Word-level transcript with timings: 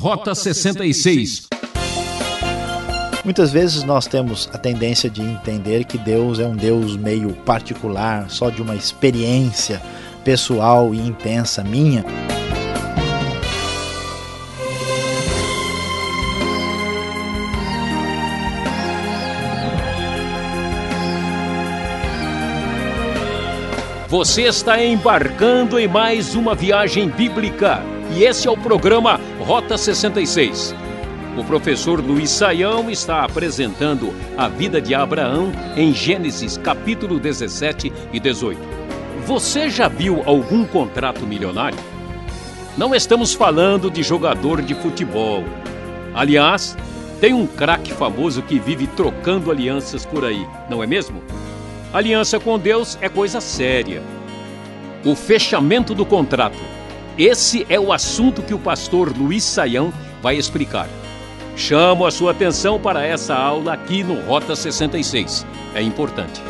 Rota 0.00 0.32
66. 0.32 1.48
Muitas 3.24 3.50
vezes 3.50 3.82
nós 3.82 4.06
temos 4.06 4.48
a 4.52 4.56
tendência 4.56 5.10
de 5.10 5.20
entender 5.20 5.82
que 5.86 5.98
Deus 5.98 6.38
é 6.38 6.46
um 6.46 6.54
Deus 6.54 6.96
meio 6.96 7.32
particular, 7.44 8.30
só 8.30 8.48
de 8.48 8.62
uma 8.62 8.76
experiência 8.76 9.82
pessoal 10.22 10.94
e 10.94 11.00
intensa 11.00 11.64
minha. 11.64 12.04
Você 24.06 24.42
está 24.42 24.80
embarcando 24.80 25.76
em 25.76 25.88
mais 25.88 26.36
uma 26.36 26.54
viagem 26.54 27.08
bíblica 27.08 27.82
e 28.16 28.24
esse 28.24 28.48
é 28.48 28.50
o 28.50 28.56
programa 28.56 29.20
Rota 29.48 29.78
66. 29.78 30.74
O 31.34 31.42
professor 31.42 32.04
Luiz 32.04 32.28
Saião 32.28 32.90
está 32.90 33.24
apresentando 33.24 34.12
a 34.36 34.46
vida 34.46 34.78
de 34.78 34.94
Abraão 34.94 35.50
em 35.74 35.94
Gênesis 35.94 36.58
capítulo 36.58 37.18
17 37.18 37.90
e 38.12 38.20
18. 38.20 38.60
Você 39.24 39.70
já 39.70 39.88
viu 39.88 40.22
algum 40.26 40.66
contrato 40.66 41.26
milionário? 41.26 41.78
Não 42.76 42.94
estamos 42.94 43.32
falando 43.32 43.90
de 43.90 44.02
jogador 44.02 44.60
de 44.60 44.74
futebol. 44.74 45.42
Aliás, 46.14 46.76
tem 47.18 47.32
um 47.32 47.46
craque 47.46 47.94
famoso 47.94 48.42
que 48.42 48.58
vive 48.58 48.86
trocando 48.86 49.50
alianças 49.50 50.04
por 50.04 50.26
aí, 50.26 50.46
não 50.68 50.82
é 50.82 50.86
mesmo? 50.86 51.22
Aliança 51.90 52.38
com 52.38 52.58
Deus 52.58 52.98
é 53.00 53.08
coisa 53.08 53.40
séria. 53.40 54.02
O 55.06 55.16
fechamento 55.16 55.94
do 55.94 56.04
contrato 56.04 56.77
esse 57.18 57.66
é 57.68 57.80
o 57.80 57.92
assunto 57.92 58.42
que 58.42 58.54
o 58.54 58.58
pastor 58.60 59.12
Luiz 59.16 59.42
Saião 59.42 59.92
vai 60.22 60.36
explicar. 60.36 60.88
Chamo 61.56 62.06
a 62.06 62.12
sua 62.12 62.30
atenção 62.30 62.80
para 62.80 63.04
essa 63.04 63.34
aula 63.34 63.72
aqui 63.72 64.04
no 64.04 64.20
Rota 64.24 64.54
66. 64.54 65.44
É 65.74 65.82
importante. 65.82 66.40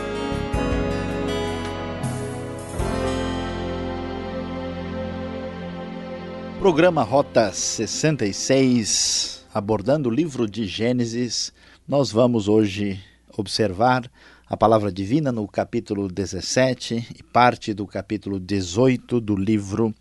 Programa 6.59 7.03
Rota 7.03 7.51
66, 7.51 9.47
abordando 9.55 10.11
o 10.11 10.13
livro 10.13 10.47
de 10.47 10.67
Gênesis. 10.67 11.51
Nós 11.89 12.13
vamos 12.13 12.47
hoje 12.47 13.01
observar 13.39 14.11
a 14.47 14.55
palavra 14.55 14.93
divina 14.93 15.33
no 15.33 15.49
capítulo 15.49 16.09
17 16.09 17.07
e 17.19 17.23
parte 17.23 17.73
do 17.73 17.87
capítulo 17.87 18.39
18 18.39 19.19
do 19.19 19.35
livro 19.35 19.95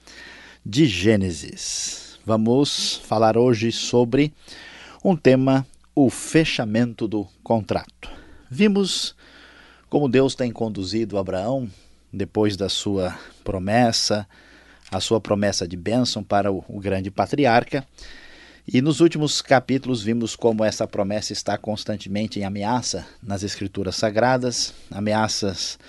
de 0.69 0.85
Gênesis. 0.85 2.19
Vamos 2.25 2.97
falar 3.05 3.37
hoje 3.37 3.71
sobre 3.71 4.33
um 5.01 5.15
tema, 5.15 5.65
o 5.95 6.09
fechamento 6.09 7.07
do 7.07 7.25
contrato. 7.41 8.11
Vimos 8.51 9.15
como 9.89 10.09
Deus 10.09 10.35
tem 10.35 10.51
conduzido 10.51 11.17
Abraão 11.17 11.69
depois 12.11 12.57
da 12.57 12.67
sua 12.67 13.17
promessa, 13.45 14.27
a 14.91 14.99
sua 14.99 15.21
promessa 15.21 15.65
de 15.65 15.77
bênção 15.77 16.21
para 16.21 16.51
o, 16.51 16.61
o 16.67 16.81
grande 16.81 17.09
patriarca. 17.09 17.87
E 18.67 18.81
nos 18.81 18.99
últimos 18.99 19.41
capítulos 19.41 20.03
vimos 20.03 20.35
como 20.35 20.65
essa 20.65 20.85
promessa 20.85 21.31
está 21.31 21.57
constantemente 21.57 22.41
em 22.41 22.43
ameaça 22.43 23.07
nas 23.23 23.41
escrituras 23.41 23.95
sagradas, 23.95 24.73
ameaças 24.91 25.79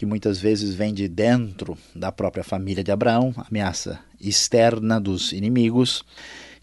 que 0.00 0.06
muitas 0.06 0.40
vezes 0.40 0.74
vêm 0.74 0.94
de 0.94 1.06
dentro 1.06 1.76
da 1.94 2.10
própria 2.10 2.42
família 2.42 2.82
de 2.82 2.90
Abraão, 2.90 3.34
ameaça 3.36 4.00
externa 4.18 4.98
dos 4.98 5.30
inimigos. 5.30 6.02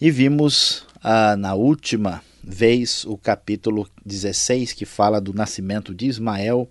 E 0.01 0.09
vimos 0.09 0.87
ah, 1.03 1.35
na 1.37 1.53
última 1.53 2.23
vez 2.43 3.05
o 3.05 3.15
capítulo 3.15 3.87
16 4.03 4.73
que 4.73 4.87
fala 4.87 5.21
do 5.21 5.35
nascimento 5.35 5.93
de 5.93 6.07
Ismael, 6.07 6.67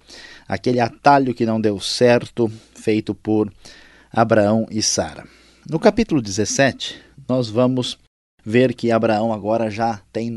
aquele 0.49 0.81
atalho 0.81 1.33
que 1.33 1.47
não 1.47 1.61
deu 1.61 1.79
certo, 1.79 2.51
feito 2.75 3.15
por 3.15 3.49
Abraão 4.11 4.67
e 4.69 4.83
Sara. 4.83 5.25
No 5.71 5.79
capítulo 5.79 6.21
17, 6.21 7.01
nós 7.29 7.49
vamos 7.49 7.97
ver 8.45 8.75
que 8.75 8.91
Abraão 8.91 9.33
agora 9.33 9.71
já 9.71 10.01
tem 10.13 10.33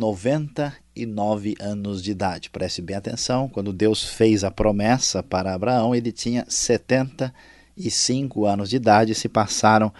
99 1.05 1.55
anos 1.59 2.03
de 2.03 2.11
idade. 2.11 2.49
Preste 2.49 2.81
bem 2.81 2.95
atenção, 2.95 3.47
quando 3.47 3.71
Deus 3.73 4.03
fez 4.03 4.43
a 4.43 4.51
promessa 4.51 5.23
para 5.23 5.53
Abraão, 5.53 5.95
ele 5.95 6.11
tinha 6.11 6.45
75 6.47 8.45
anos 8.45 8.69
de 8.69 8.75
idade, 8.75 9.15
se 9.15 9.29
passaram 9.29 9.93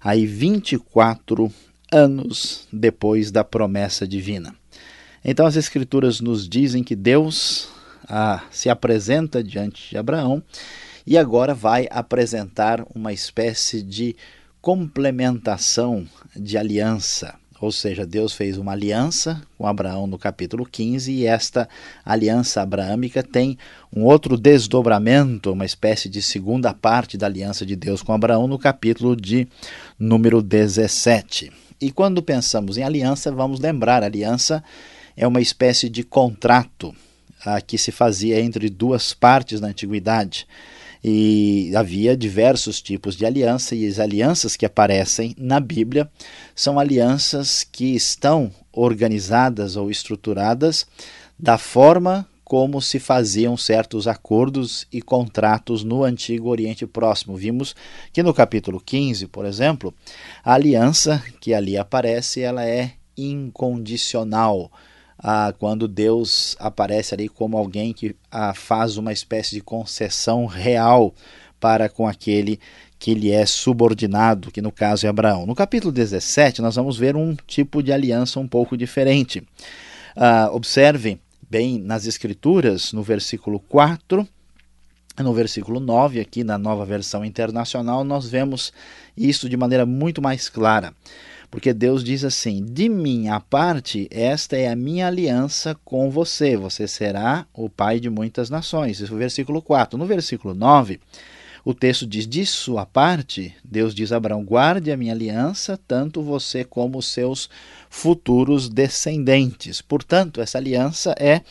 aí 0.00 0.26
24 0.26 1.52
anos 1.92 2.66
depois 2.72 3.30
da 3.30 3.44
promessa 3.44 4.06
divina. 4.06 4.54
Então 5.24 5.46
as 5.46 5.56
Escrituras 5.56 6.20
nos 6.20 6.48
dizem 6.48 6.82
que 6.82 6.96
Deus 6.96 7.68
ah, 8.08 8.42
se 8.50 8.70
apresenta 8.70 9.42
diante 9.42 9.90
de 9.90 9.98
Abraão 9.98 10.42
e 11.06 11.18
agora 11.18 11.54
vai 11.54 11.86
apresentar 11.90 12.84
uma 12.94 13.12
espécie 13.12 13.82
de 13.82 14.16
complementação 14.60 16.06
de 16.36 16.56
aliança. 16.56 17.39
Ou 17.60 17.70
seja, 17.70 18.06
Deus 18.06 18.32
fez 18.32 18.56
uma 18.56 18.72
aliança 18.72 19.42
com 19.58 19.66
Abraão 19.66 20.06
no 20.06 20.18
capítulo 20.18 20.64
15 20.64 21.12
e 21.12 21.26
esta 21.26 21.68
aliança 22.02 22.62
abraâmica 22.62 23.22
tem 23.22 23.58
um 23.94 24.04
outro 24.04 24.38
desdobramento, 24.38 25.52
uma 25.52 25.66
espécie 25.66 26.08
de 26.08 26.22
segunda 26.22 26.72
parte 26.72 27.18
da 27.18 27.26
aliança 27.26 27.66
de 27.66 27.76
Deus 27.76 28.02
com 28.02 28.14
Abraão 28.14 28.46
no 28.46 28.58
capítulo 28.58 29.14
de 29.14 29.46
número 29.98 30.40
17. 30.40 31.52
E 31.78 31.90
quando 31.90 32.22
pensamos 32.22 32.78
em 32.78 32.82
aliança, 32.82 33.30
vamos 33.30 33.60
lembrar: 33.60 34.02
aliança 34.02 34.64
é 35.14 35.26
uma 35.26 35.42
espécie 35.42 35.90
de 35.90 36.02
contrato 36.02 36.94
ah, 37.44 37.60
que 37.60 37.76
se 37.76 37.92
fazia 37.92 38.40
entre 38.40 38.70
duas 38.70 39.12
partes 39.12 39.60
na 39.60 39.68
antiguidade 39.68 40.46
e 41.02 41.72
havia 41.74 42.16
diversos 42.16 42.80
tipos 42.80 43.16
de 43.16 43.24
aliança, 43.24 43.74
e 43.74 43.86
as 43.86 43.98
alianças 43.98 44.56
que 44.56 44.66
aparecem 44.66 45.34
na 45.38 45.58
Bíblia 45.58 46.10
são 46.54 46.78
alianças 46.78 47.64
que 47.64 47.94
estão 47.94 48.52
organizadas 48.72 49.76
ou 49.76 49.90
estruturadas 49.90 50.86
da 51.38 51.56
forma 51.56 52.28
como 52.44 52.82
se 52.82 52.98
faziam 52.98 53.56
certos 53.56 54.08
acordos 54.08 54.84
e 54.92 55.00
contratos 55.00 55.84
no 55.84 56.02
antigo 56.02 56.48
Oriente 56.48 56.84
Próximo. 56.84 57.36
Vimos 57.36 57.76
que 58.12 58.24
no 58.24 58.34
capítulo 58.34 58.80
15, 58.80 59.28
por 59.28 59.46
exemplo, 59.46 59.94
a 60.44 60.54
aliança 60.54 61.22
que 61.40 61.54
ali 61.54 61.78
aparece, 61.78 62.40
ela 62.40 62.66
é 62.66 62.94
incondicional 63.16 64.70
ah, 65.22 65.52
quando 65.58 65.86
Deus 65.86 66.56
aparece 66.58 67.14
ali 67.14 67.28
como 67.28 67.56
alguém 67.56 67.92
que 67.92 68.16
ah, 68.30 68.54
faz 68.54 68.96
uma 68.96 69.12
espécie 69.12 69.54
de 69.54 69.60
concessão 69.60 70.46
real 70.46 71.14
para 71.60 71.88
com 71.88 72.08
aquele 72.08 72.58
que 72.98 73.14
lhe 73.14 73.30
é 73.30 73.44
subordinado, 73.46 74.50
que 74.50 74.62
no 74.62 74.72
caso 74.72 75.06
é 75.06 75.08
Abraão. 75.08 75.46
No 75.46 75.54
capítulo 75.54 75.92
17, 75.92 76.62
nós 76.62 76.76
vamos 76.76 76.98
ver 76.98 77.16
um 77.16 77.34
tipo 77.46 77.82
de 77.82 77.92
aliança 77.92 78.40
um 78.40 78.48
pouco 78.48 78.76
diferente. 78.76 79.42
Ah, 80.16 80.50
observe 80.52 81.20
bem 81.48 81.78
nas 81.78 82.06
Escrituras, 82.06 82.92
no 82.92 83.02
versículo 83.02 83.60
4 83.60 84.26
no 85.22 85.34
versículo 85.34 85.80
9, 85.80 86.20
aqui 86.20 86.42
na 86.42 86.56
nova 86.56 86.84
versão 86.84 87.24
internacional, 87.24 88.04
nós 88.04 88.28
vemos 88.28 88.72
isso 89.16 89.48
de 89.48 89.56
maneira 89.56 89.84
muito 89.84 90.22
mais 90.22 90.48
clara. 90.48 90.94
Porque 91.50 91.72
Deus 91.72 92.04
diz 92.04 92.24
assim: 92.24 92.64
De 92.64 92.88
minha 92.88 93.40
parte, 93.40 94.06
esta 94.10 94.56
é 94.56 94.68
a 94.68 94.76
minha 94.76 95.08
aliança 95.08 95.76
com 95.84 96.10
você. 96.10 96.56
Você 96.56 96.86
será 96.86 97.46
o 97.52 97.68
pai 97.68 97.98
de 97.98 98.08
muitas 98.08 98.48
nações. 98.48 99.00
Isso 99.00 99.12
é 99.12 99.16
o 99.16 99.18
versículo 99.18 99.60
4. 99.60 99.98
No 99.98 100.06
versículo 100.06 100.54
9, 100.54 101.00
o 101.64 101.74
texto 101.74 102.06
diz: 102.06 102.26
De 102.26 102.46
sua 102.46 102.86
parte, 102.86 103.54
Deus 103.64 103.94
diz 103.94 104.12
a 104.12 104.16
Abraão: 104.16 104.44
Guarde 104.44 104.92
a 104.92 104.96
minha 104.96 105.12
aliança, 105.12 105.78
tanto 105.88 106.22
você 106.22 106.62
como 106.62 106.98
os 106.98 107.06
seus 107.06 107.50
futuros 107.88 108.68
descendentes. 108.68 109.82
Portanto, 109.82 110.40
essa 110.40 110.56
aliança 110.56 111.14
é 111.18 111.42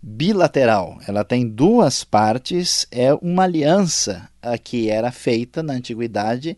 bilateral. 0.00 0.98
Ela 1.06 1.24
tem 1.24 1.48
duas 1.48 2.04
partes, 2.04 2.86
é 2.90 3.12
uma 3.14 3.44
aliança 3.44 4.28
que 4.64 4.88
era 4.88 5.12
feita 5.12 5.62
na 5.62 5.74
antiguidade 5.74 6.56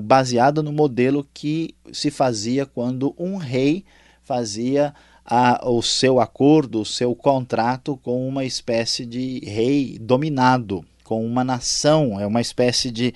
baseada 0.00 0.62
no 0.62 0.72
modelo 0.72 1.26
que 1.32 1.74
se 1.92 2.10
fazia 2.10 2.66
quando 2.66 3.14
um 3.18 3.36
rei 3.36 3.84
fazia 4.22 4.92
a, 5.24 5.68
o 5.68 5.82
seu 5.82 6.20
acordo, 6.20 6.80
o 6.80 6.84
seu 6.84 7.14
contrato 7.14 7.96
com 8.02 8.26
uma 8.26 8.44
espécie 8.44 9.04
de 9.04 9.40
rei 9.44 9.98
dominado, 10.00 10.84
com 11.04 11.24
uma 11.24 11.44
nação, 11.44 12.20
é 12.20 12.26
uma 12.26 12.40
espécie 12.40 12.90
de 12.90 13.12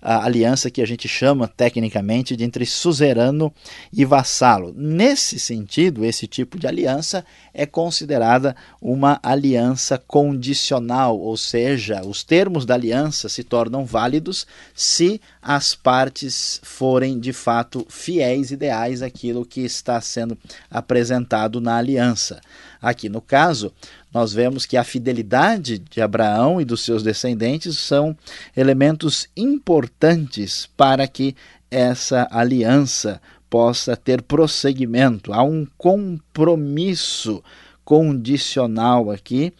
a 0.00 0.24
aliança 0.24 0.70
que 0.70 0.80
a 0.82 0.86
gente 0.86 1.06
chama 1.08 1.48
tecnicamente 1.48 2.36
de 2.36 2.44
entre 2.44 2.64
suzerano 2.64 3.52
e 3.92 4.04
vassalo. 4.04 4.72
Nesse 4.76 5.38
sentido, 5.38 6.04
esse 6.04 6.26
tipo 6.26 6.58
de 6.58 6.66
aliança 6.66 7.24
é 7.52 7.66
considerada 7.66 8.56
uma 8.80 9.18
aliança 9.22 9.98
condicional, 9.98 11.18
ou 11.18 11.36
seja, 11.36 12.02
os 12.04 12.22
termos 12.22 12.64
da 12.64 12.74
aliança 12.74 13.28
se 13.28 13.44
tornam 13.44 13.84
válidos 13.84 14.46
se 14.74 15.20
as 15.42 15.74
partes 15.74 16.60
forem 16.62 17.18
de 17.18 17.32
fato 17.32 17.86
fiéis, 17.88 18.50
ideais 18.50 19.02
àquilo 19.02 19.44
que 19.44 19.60
está 19.60 20.00
sendo 20.00 20.36
apresentado 20.70 21.60
na 21.60 21.76
aliança. 21.76 22.40
Aqui 22.80 23.10
no 23.10 23.20
caso, 23.20 23.72
nós 24.12 24.32
vemos 24.32 24.66
que 24.66 24.76
a 24.76 24.84
fidelidade 24.84 25.78
de 25.78 26.00
Abraão 26.00 26.60
e 26.60 26.64
dos 26.64 26.84
seus 26.84 27.02
descendentes 27.02 27.78
são 27.78 28.16
elementos 28.56 29.28
importantes 29.36 30.68
para 30.76 31.06
que 31.06 31.36
essa 31.70 32.26
aliança 32.30 33.20
possa 33.48 33.96
ter 33.96 34.22
prosseguimento. 34.22 35.32
Há 35.32 35.42
um 35.42 35.66
compromisso 35.78 37.42
condicional 37.84 39.10
aqui 39.10 39.52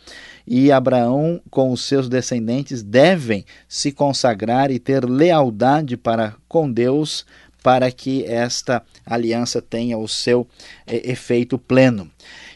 e 0.47 0.71
Abraão 0.71 1.41
com 1.51 1.73
os 1.73 1.83
seus 1.83 2.09
descendentes 2.09 2.83
devem 2.83 3.45
se 3.69 3.91
consagrar 3.91 4.71
e 4.71 4.79
ter 4.79 5.05
lealdade 5.05 5.97
para 5.97 6.35
com 6.49 6.71
Deus 6.71 7.25
para 7.63 7.91
que 7.91 8.25
esta 8.25 8.83
aliança 9.05 9.61
tenha 9.61 9.99
o 9.99 10.09
seu 10.09 10.47
é, 10.87 11.11
efeito 11.11 11.59
pleno. 11.59 12.11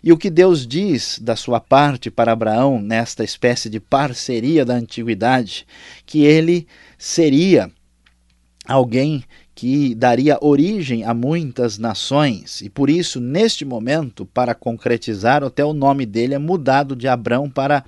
E 0.05 0.13
o 0.13 0.19
que 0.19 0.29
Deus 0.29 0.67
diz 0.67 1.19
da 1.19 1.35
sua 1.35 1.59
parte 1.59 2.11
para 2.11 2.31
Abraão 2.31 2.79
nesta 2.79 3.25
espécie 3.25 3.71
de 3.71 3.81
parceria 3.81 4.63
da 4.63 4.75
antiguidade, 4.75 5.67
que 6.05 6.23
ele 6.25 6.67
seria 6.99 7.73
alguém 8.67 9.25
que 9.55 9.95
daria 9.95 10.37
origem 10.43 11.05
a 11.05 11.15
muitas 11.15 11.79
nações, 11.79 12.61
e 12.61 12.69
por 12.69 12.91
isso, 12.91 13.19
neste 13.19 13.65
momento, 13.65 14.27
para 14.27 14.55
concretizar, 14.55 15.43
até 15.43 15.65
o 15.65 15.73
nome 15.73 16.05
dele 16.05 16.35
é 16.35 16.39
mudado 16.39 16.95
de 16.95 17.09
Abrão 17.09 17.49
para 17.49 17.83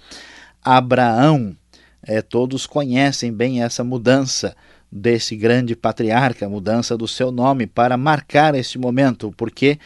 Abraão. 0.64 1.54
É, 2.02 2.22
todos 2.22 2.66
conhecem 2.66 3.30
bem 3.30 3.62
essa 3.62 3.84
mudança 3.84 4.56
desse 4.90 5.36
grande 5.36 5.76
patriarca, 5.76 6.46
a 6.46 6.48
mudança 6.48 6.96
do 6.96 7.06
seu 7.06 7.30
nome 7.30 7.66
para 7.66 7.98
marcar 7.98 8.54
este 8.54 8.78
momento, 8.78 9.34
porque 9.36 9.78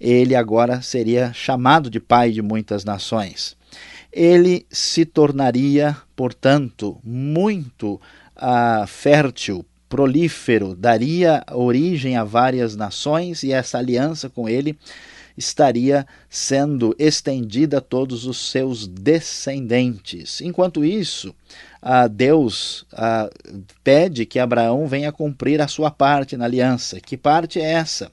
ele 0.00 0.34
agora 0.34 0.82
seria 0.82 1.32
chamado 1.32 1.90
de 1.90 2.00
pai 2.00 2.30
de 2.30 2.42
muitas 2.42 2.84
nações. 2.84 3.56
Ele 4.12 4.66
se 4.70 5.04
tornaria, 5.04 5.96
portanto, 6.14 6.98
muito 7.04 8.00
uh, 8.36 8.86
fértil, 8.86 9.64
prolífero, 9.88 10.74
daria 10.74 11.44
origem 11.52 12.16
a 12.16 12.24
várias 12.24 12.74
nações 12.74 13.42
e 13.42 13.52
essa 13.52 13.78
aliança 13.78 14.28
com 14.28 14.48
ele 14.48 14.78
estaria 15.36 16.06
sendo 16.28 16.94
estendida 16.98 17.78
a 17.78 17.80
todos 17.80 18.26
os 18.26 18.50
seus 18.50 18.86
descendentes. 18.86 20.40
Enquanto 20.40 20.84
isso, 20.84 21.34
Deus 22.10 22.86
pede 23.84 24.26
que 24.26 24.38
Abraão 24.38 24.86
venha 24.86 25.12
cumprir 25.12 25.60
a 25.60 25.68
sua 25.68 25.90
parte 25.90 26.36
na 26.36 26.44
aliança. 26.44 27.00
Que 27.00 27.16
parte 27.16 27.60
é 27.60 27.72
essa? 27.72 28.10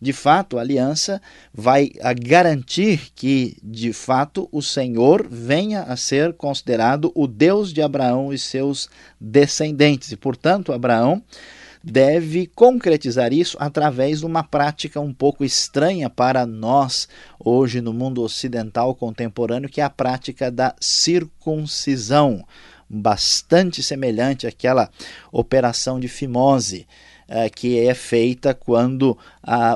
De 0.00 0.12
fato, 0.12 0.58
a 0.58 0.60
aliança 0.60 1.20
vai 1.52 1.90
garantir 2.22 3.10
que, 3.14 3.56
de 3.62 3.92
fato, 3.92 4.48
o 4.52 4.60
Senhor 4.60 5.26
venha 5.28 5.82
a 5.82 5.96
ser 5.96 6.34
considerado 6.34 7.10
o 7.14 7.26
Deus 7.26 7.72
de 7.72 7.80
Abraão 7.80 8.32
e 8.32 8.38
seus 8.38 8.88
descendentes. 9.20 10.12
E, 10.12 10.16
portanto, 10.16 10.72
Abraão 10.72 11.22
deve 11.88 12.48
concretizar 12.48 13.32
isso 13.32 13.56
através 13.60 14.18
de 14.18 14.26
uma 14.26 14.42
prática 14.42 15.00
um 15.00 15.14
pouco 15.14 15.44
estranha 15.44 16.10
para 16.10 16.44
nós 16.44 17.08
hoje 17.38 17.80
no 17.80 17.92
mundo 17.92 18.22
ocidental 18.22 18.92
contemporâneo, 18.92 19.68
que 19.68 19.80
é 19.80 19.84
a 19.84 19.90
prática 19.90 20.50
da 20.50 20.74
circuncisão 20.80 22.44
bastante 22.90 23.84
semelhante 23.84 24.48
àquela 24.48 24.90
operação 25.30 26.00
de 26.00 26.08
fimose. 26.08 26.88
É, 27.28 27.50
que 27.50 27.80
é 27.80 27.92
feita 27.92 28.54
quando 28.54 29.18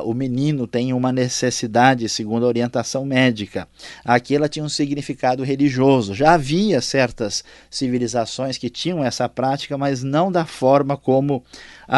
o 0.05 0.15
menino 0.15 0.69
tem 0.69 0.93
uma 0.93 1.11
necessidade, 1.11 2.09
segundo 2.09 2.45
a 2.45 2.49
orientação 2.49 3.05
médica. 3.05 3.67
Aqui 4.05 4.37
ela 4.37 4.49
tinha 4.49 4.65
um 4.65 4.69
significado 4.69 5.43
religioso. 5.43 6.15
Já 6.15 6.35
havia 6.35 6.81
certas 6.81 7.43
civilizações 7.69 8.57
que 8.57 8.71
tinham 8.71 9.03
essa 9.03 9.29
prática, 9.29 9.77
mas 9.77 10.05
não 10.05 10.31
da 10.31 10.45
forma 10.45 10.97
como 10.97 11.43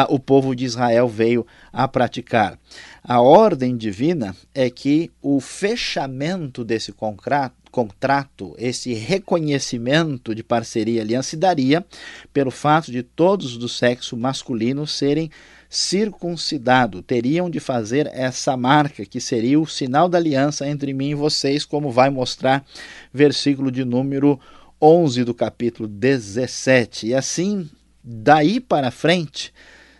o 0.09 0.17
povo 0.19 0.55
de 0.55 0.65
Israel 0.65 1.07
veio 1.07 1.45
a 1.71 1.87
praticar. 1.87 2.57
A 3.03 3.21
ordem 3.21 3.77
divina 3.77 4.35
é 4.55 4.71
que 4.71 5.11
o 5.21 5.39
fechamento 5.39 6.63
desse 6.63 6.91
concreto 6.91 7.62
contrato, 7.73 8.53
esse 8.59 8.93
reconhecimento 8.93 10.35
de 10.35 10.43
parceria 10.43 10.99
e 10.99 11.01
aliança 11.01 11.31
se 11.31 11.37
daria 11.37 11.83
pelo 12.31 12.51
fato 12.51 12.91
de 12.91 13.01
todos 13.01 13.57
do 13.57 13.67
sexo 13.67 14.15
masculino 14.15 14.85
serem 14.85 15.31
circuncidados, 15.67 17.01
teriam 17.07 17.49
de 17.49 17.59
fazer 17.59 18.05
essa 18.13 18.55
marca 18.55 19.03
que 19.07 19.19
seria 19.19 19.59
o 19.59 19.65
sinal 19.65 20.07
da 20.07 20.19
aliança 20.19 20.69
entre 20.69 20.93
mim 20.93 21.09
e 21.09 21.15
vocês, 21.15 21.65
como 21.65 21.89
vai 21.89 22.11
mostrar 22.11 22.63
versículo 23.11 23.71
de 23.71 23.83
número 23.83 24.39
11 24.79 25.23
do 25.23 25.33
capítulo 25.33 25.89
17. 25.89 27.07
E 27.07 27.15
assim, 27.15 27.67
daí 28.03 28.59
para 28.59 28.91
frente, 28.91 29.51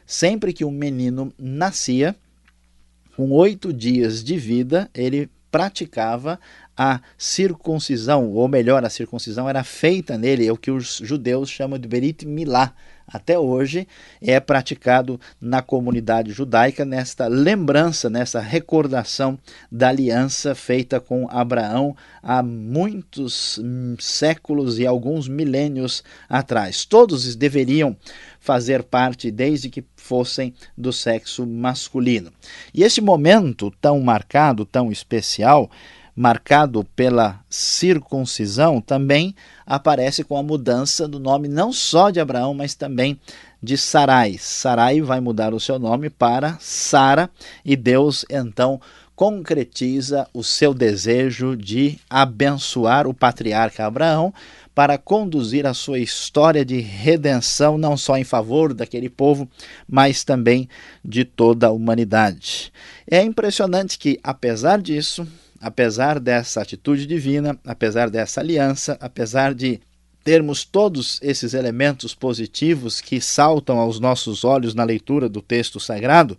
sempre 0.05 0.53
que 0.53 0.63
um 0.63 0.69
menino 0.69 1.33
nascia, 1.39 2.15
com 3.15 3.31
oito 3.31 3.73
dias 3.73 4.23
de 4.23 4.37
vida, 4.37 4.87
ele 4.93 5.27
praticava 5.53 6.39
a 6.75 6.99
circuncisão, 7.15 8.31
ou 8.31 8.47
melhor, 8.47 8.83
a 8.83 8.89
circuncisão 8.89 9.47
era 9.47 9.63
feita 9.63 10.17
nele, 10.17 10.47
é 10.47 10.51
o 10.51 10.57
que 10.57 10.71
os 10.71 10.97
judeus 10.97 11.47
chamam 11.47 11.77
de 11.77 11.87
Berit 11.87 12.25
Milá. 12.25 12.73
Até 13.05 13.37
hoje 13.37 13.87
é 14.21 14.39
praticado 14.39 15.19
na 15.39 15.61
comunidade 15.61 16.31
judaica 16.31 16.85
nesta 16.85 17.27
lembrança, 17.27 18.09
nessa 18.09 18.39
recordação 18.39 19.37
da 19.71 19.89
aliança 19.89 20.55
feita 20.55 20.99
com 20.99 21.27
Abraão 21.29 21.95
há 22.23 22.41
muitos 22.41 23.59
séculos 23.99 24.79
e 24.79 24.87
alguns 24.87 25.27
milênios 25.27 26.03
atrás. 26.29 26.85
Todos 26.85 27.35
deveriam 27.35 27.95
fazer 28.43 28.83
parte 28.83 29.31
desde 29.31 29.69
que 29.69 29.85
fossem 29.95 30.53
do 30.77 30.91
sexo 30.91 31.47
masculino. 31.47 32.29
E 32.73 32.83
esse 32.83 32.99
momento 32.99 33.73
tão 33.79 34.01
marcado, 34.01 34.65
tão 34.65 34.91
especial, 34.91 35.71
marcado 36.13 36.83
pela 36.93 37.39
circuncisão, 37.49 38.81
também 38.81 39.33
aparece 39.65 40.25
com 40.25 40.37
a 40.37 40.43
mudança 40.43 41.07
do 41.07 41.19
nome 41.19 41.47
não 41.47 41.71
só 41.71 42.09
de 42.09 42.19
Abraão, 42.19 42.53
mas 42.53 42.75
também 42.75 43.17
de 43.61 43.77
Sarai. 43.77 44.35
Sarai 44.37 45.01
vai 45.01 45.21
mudar 45.21 45.53
o 45.53 45.59
seu 45.59 45.79
nome 45.79 46.09
para 46.09 46.57
Sara 46.59 47.29
e 47.63 47.77
Deus 47.77 48.25
então 48.29 48.79
concretiza 49.15 50.27
o 50.33 50.43
seu 50.43 50.73
desejo 50.73 51.55
de 51.55 51.97
abençoar 52.09 53.07
o 53.07 53.13
patriarca 53.13 53.85
Abraão 53.85 54.33
para 54.75 54.97
conduzir 54.97 55.65
a 55.65 55.73
sua 55.73 55.99
história 55.99 56.65
de 56.65 56.79
redenção, 56.79 57.77
não 57.77 57.95
só 57.95 58.17
em 58.17 58.23
favor 58.23 58.73
daquele 58.73 59.09
povo, 59.09 59.47
mas 59.87 60.23
também 60.23 60.67
de 61.03 61.23
toda 61.23 61.67
a 61.67 61.71
humanidade. 61.71 62.71
É 63.09 63.21
impressionante 63.21 63.99
que, 63.99 64.19
apesar 64.23 64.81
disso, 64.81 65.27
apesar 65.61 66.19
dessa 66.19 66.61
atitude 66.61 67.05
divina, 67.05 67.57
apesar 67.65 68.09
dessa 68.09 68.41
aliança, 68.41 68.97
apesar 68.99 69.53
de 69.53 69.79
termos 70.23 70.63
todos 70.63 71.19
esses 71.21 71.53
elementos 71.53 72.15
positivos 72.15 73.01
que 73.01 73.19
saltam 73.19 73.77
aos 73.77 73.99
nossos 73.99 74.43
olhos 74.43 74.73
na 74.73 74.83
leitura 74.83 75.27
do 75.27 75.41
texto 75.41 75.79
sagrado, 75.79 76.37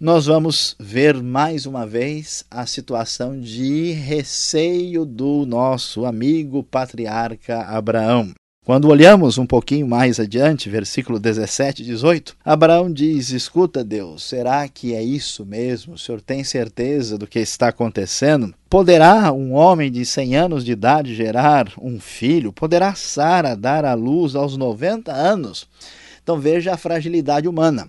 nós 0.00 0.26
vamos 0.26 0.76
ver 0.78 1.20
mais 1.20 1.66
uma 1.66 1.84
vez 1.84 2.44
a 2.48 2.66
situação 2.66 3.38
de 3.38 3.90
receio 3.90 5.04
do 5.04 5.44
nosso 5.44 6.04
amigo 6.04 6.62
patriarca 6.62 7.62
Abraão. 7.62 8.30
Quando 8.64 8.88
olhamos 8.88 9.38
um 9.38 9.46
pouquinho 9.46 9.88
mais 9.88 10.20
adiante, 10.20 10.68
versículo 10.68 11.18
17 11.18 11.82
e 11.82 11.86
18, 11.86 12.36
Abraão 12.44 12.92
diz: 12.92 13.30
Escuta, 13.30 13.82
Deus, 13.82 14.22
será 14.22 14.68
que 14.68 14.94
é 14.94 15.02
isso 15.02 15.44
mesmo? 15.44 15.94
O 15.94 15.98
senhor 15.98 16.20
tem 16.20 16.44
certeza 16.44 17.18
do 17.18 17.26
que 17.26 17.40
está 17.40 17.68
acontecendo? 17.68 18.54
Poderá 18.70 19.32
um 19.32 19.52
homem 19.52 19.90
de 19.90 20.04
100 20.04 20.36
anos 20.36 20.64
de 20.64 20.72
idade 20.72 21.14
gerar 21.14 21.72
um 21.80 21.98
filho? 21.98 22.52
Poderá 22.52 22.94
Sara 22.94 23.56
dar 23.56 23.84
à 23.84 23.94
luz 23.94 24.36
aos 24.36 24.56
90 24.56 25.10
anos? 25.10 25.66
Então 26.22 26.38
veja 26.38 26.74
a 26.74 26.76
fragilidade 26.76 27.48
humana. 27.48 27.88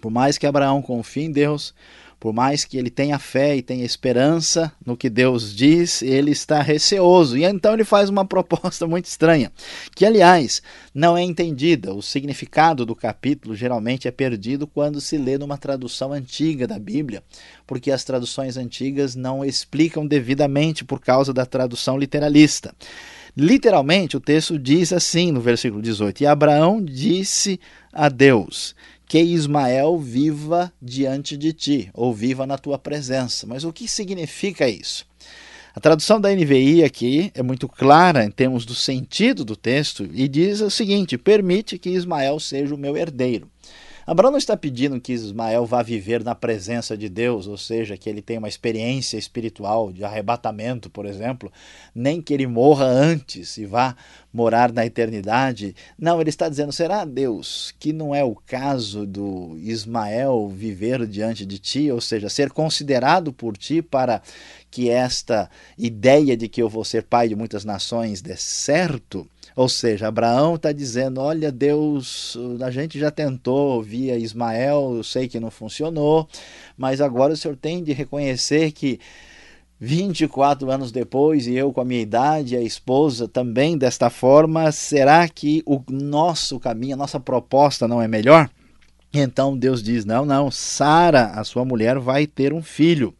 Por 0.00 0.10
mais 0.10 0.38
que 0.38 0.46
Abraão 0.46 0.80
confie 0.80 1.24
em 1.24 1.32
Deus, 1.32 1.74
Por 2.20 2.34
mais 2.34 2.66
que 2.66 2.76
ele 2.76 2.90
tenha 2.90 3.18
fé 3.18 3.56
e 3.56 3.62
tenha 3.62 3.82
esperança 3.82 4.70
no 4.84 4.94
que 4.94 5.08
Deus 5.08 5.56
diz, 5.56 6.02
ele 6.02 6.30
está 6.30 6.60
receoso. 6.60 7.34
E 7.38 7.44
então 7.44 7.72
ele 7.72 7.82
faz 7.82 8.10
uma 8.10 8.26
proposta 8.28 8.86
muito 8.86 9.06
estranha, 9.06 9.50
que 9.96 10.04
aliás 10.04 10.62
não 10.94 11.16
é 11.16 11.22
entendida. 11.22 11.94
O 11.94 12.02
significado 12.02 12.84
do 12.84 12.94
capítulo 12.94 13.56
geralmente 13.56 14.06
é 14.06 14.10
perdido 14.10 14.66
quando 14.66 15.00
se 15.00 15.16
lê 15.16 15.38
numa 15.38 15.56
tradução 15.56 16.12
antiga 16.12 16.66
da 16.66 16.78
Bíblia, 16.78 17.22
porque 17.66 17.90
as 17.90 18.04
traduções 18.04 18.58
antigas 18.58 19.16
não 19.16 19.42
explicam 19.42 20.06
devidamente 20.06 20.84
por 20.84 21.00
causa 21.00 21.32
da 21.32 21.46
tradução 21.46 21.96
literalista. 21.96 22.74
Literalmente, 23.34 24.18
o 24.18 24.20
texto 24.20 24.58
diz 24.58 24.92
assim 24.92 25.32
no 25.32 25.40
versículo 25.40 25.80
18: 25.80 26.22
E 26.22 26.26
Abraão 26.26 26.84
disse 26.84 27.58
a 27.90 28.10
Deus: 28.10 28.74
que 29.10 29.18
Ismael 29.18 29.98
viva 29.98 30.72
diante 30.80 31.36
de 31.36 31.52
ti, 31.52 31.90
ou 31.92 32.14
viva 32.14 32.46
na 32.46 32.56
tua 32.56 32.78
presença. 32.78 33.44
Mas 33.44 33.64
o 33.64 33.72
que 33.72 33.88
significa 33.88 34.68
isso? 34.68 35.04
A 35.74 35.80
tradução 35.80 36.20
da 36.20 36.32
NVI 36.32 36.84
aqui 36.84 37.32
é 37.34 37.42
muito 37.42 37.66
clara 37.68 38.24
em 38.24 38.30
termos 38.30 38.64
do 38.64 38.72
sentido 38.72 39.44
do 39.44 39.56
texto 39.56 40.08
e 40.14 40.28
diz 40.28 40.60
o 40.60 40.70
seguinte: 40.70 41.18
permite 41.18 41.76
que 41.76 41.90
Ismael 41.90 42.38
seja 42.38 42.72
o 42.72 42.78
meu 42.78 42.96
herdeiro. 42.96 43.50
Abraão 44.10 44.32
não 44.32 44.38
está 44.38 44.56
pedindo 44.56 45.00
que 45.00 45.12
Ismael 45.12 45.64
vá 45.64 45.84
viver 45.84 46.24
na 46.24 46.34
presença 46.34 46.96
de 46.96 47.08
Deus, 47.08 47.46
ou 47.46 47.56
seja, 47.56 47.96
que 47.96 48.10
ele 48.10 48.20
tenha 48.20 48.40
uma 48.40 48.48
experiência 48.48 49.16
espiritual 49.16 49.92
de 49.92 50.02
arrebatamento, 50.02 50.90
por 50.90 51.06
exemplo, 51.06 51.52
nem 51.94 52.20
que 52.20 52.34
ele 52.34 52.44
morra 52.44 52.86
antes 52.86 53.56
e 53.56 53.64
vá 53.64 53.94
morar 54.32 54.72
na 54.72 54.84
eternidade. 54.84 55.76
Não, 55.96 56.20
ele 56.20 56.28
está 56.28 56.48
dizendo: 56.48 56.72
será 56.72 57.04
Deus 57.04 57.72
que 57.78 57.92
não 57.92 58.12
é 58.12 58.24
o 58.24 58.34
caso 58.34 59.06
do 59.06 59.56
Ismael 59.60 60.48
viver 60.48 61.06
diante 61.06 61.46
de 61.46 61.60
ti, 61.60 61.88
ou 61.88 62.00
seja, 62.00 62.28
ser 62.28 62.50
considerado 62.50 63.32
por 63.32 63.56
ti 63.56 63.80
para 63.80 64.20
que 64.72 64.90
esta 64.90 65.48
ideia 65.78 66.36
de 66.36 66.48
que 66.48 66.60
eu 66.60 66.68
vou 66.68 66.84
ser 66.84 67.04
pai 67.04 67.28
de 67.28 67.36
muitas 67.36 67.64
nações 67.64 68.20
dê 68.20 68.36
certo? 68.36 69.24
Ou 69.56 69.68
seja, 69.68 70.08
Abraão 70.08 70.54
está 70.54 70.72
dizendo: 70.72 71.20
Olha, 71.20 71.50
Deus, 71.50 72.36
a 72.62 72.70
gente 72.70 72.98
já 72.98 73.10
tentou 73.10 73.82
via 73.82 74.16
Ismael, 74.16 74.94
eu 74.96 75.04
sei 75.04 75.28
que 75.28 75.40
não 75.40 75.50
funcionou, 75.50 76.28
mas 76.76 77.00
agora 77.00 77.32
o 77.32 77.36
senhor 77.36 77.56
tem 77.56 77.82
de 77.82 77.92
reconhecer 77.92 78.72
que 78.72 79.00
24 79.80 80.70
anos 80.70 80.92
depois, 80.92 81.46
e 81.46 81.54
eu 81.54 81.72
com 81.72 81.80
a 81.80 81.84
minha 81.84 82.02
idade, 82.02 82.54
a 82.54 82.62
esposa 82.62 83.26
também 83.26 83.78
desta 83.78 84.10
forma, 84.10 84.70
será 84.72 85.26
que 85.26 85.62
o 85.64 85.82
nosso 85.88 86.60
caminho, 86.60 86.94
a 86.94 86.98
nossa 86.98 87.18
proposta 87.18 87.88
não 87.88 88.00
é 88.00 88.06
melhor? 88.06 88.50
Então 89.12 89.56
Deus 89.56 89.82
diz: 89.82 90.04
Não, 90.04 90.24
não, 90.24 90.50
Sara, 90.50 91.26
a 91.34 91.42
sua 91.44 91.64
mulher, 91.64 91.98
vai 91.98 92.26
ter 92.26 92.52
um 92.52 92.62
filho. 92.62 93.14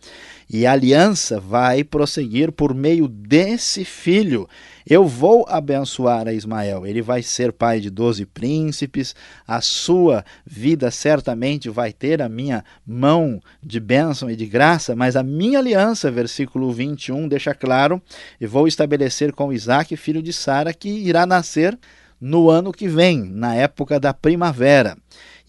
E 0.53 0.67
a 0.67 0.73
aliança 0.73 1.39
vai 1.39 1.85
prosseguir 1.85 2.51
por 2.51 2.75
meio 2.75 3.07
desse 3.07 3.85
filho. 3.85 4.49
Eu 4.85 5.07
vou 5.07 5.47
abençoar 5.49 6.27
a 6.27 6.33
Ismael. 6.33 6.85
Ele 6.85 7.01
vai 7.01 7.23
ser 7.23 7.53
pai 7.53 7.79
de 7.79 7.89
doze 7.89 8.27
príncipes. 8.27 9.15
A 9.47 9.61
sua 9.61 10.25
vida 10.45 10.91
certamente 10.91 11.71
vai 11.71 11.93
ter 11.93 12.21
a 12.21 12.29
minha 12.29 12.65
mão 12.85 13.41
de 13.63 13.79
bênção 13.79 14.29
e 14.29 14.35
de 14.35 14.45
graça. 14.45 14.97
Mas 14.97 15.15
a 15.15 15.23
minha 15.23 15.61
aliança, 15.61 16.11
versículo 16.11 16.73
21, 16.73 17.29
deixa 17.29 17.55
claro: 17.55 18.03
e 18.41 18.45
vou 18.45 18.67
estabelecer 18.67 19.33
com 19.33 19.53
Isaac, 19.53 19.97
filho 19.97 20.21
de 20.21 20.33
Sara, 20.33 20.75
que 20.75 20.89
irá 20.89 21.25
nascer 21.27 21.79
no 22.21 22.51
ano 22.51 22.73
que 22.73 22.89
vem, 22.89 23.23
na 23.23 23.55
época 23.55 24.01
da 24.01 24.13
primavera. 24.13 24.97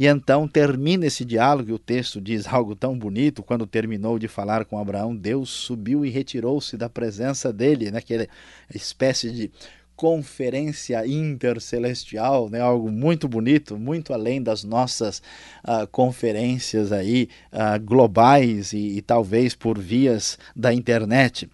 E 0.02 0.08
então 0.08 0.48
termina 0.48 1.06
esse 1.06 1.24
diálogo, 1.24 1.70
e 1.70 1.74
o 1.74 1.78
texto 1.78 2.20
diz 2.20 2.48
algo 2.48 2.76
tão 2.76 2.98
bonito. 2.98 3.44
Quando 3.44 3.68
terminou 3.68 4.18
de 4.18 4.28
falar 4.28 4.66
com 4.66 4.80
Abraão, 4.80 5.16
Deus 5.16 5.52
subiu 5.52 6.04
e 6.04 6.10
retirou-se 6.10 6.76
da 6.76 6.90
presença 6.90 7.54
dele, 7.54 7.92
naquela 7.92 8.28
espécie 8.74 9.30
de 9.30 9.52
conferência 9.96 11.06
intercelestial, 11.06 12.50
né? 12.50 12.60
algo 12.60 12.92
muito 12.92 13.28
bonito, 13.28 13.78
muito 13.78 14.12
além 14.12 14.42
das 14.42 14.64
nossas 14.64 15.22
uh, 15.64 15.86
conferências 15.92 16.92
aí 16.92 17.30
uh, 17.54 17.80
globais 17.80 18.74
e, 18.74 18.98
e 18.98 19.02
talvez 19.04 19.54
por 19.54 19.78
vias 19.78 20.40
da 20.56 20.74
internet. 20.74 21.48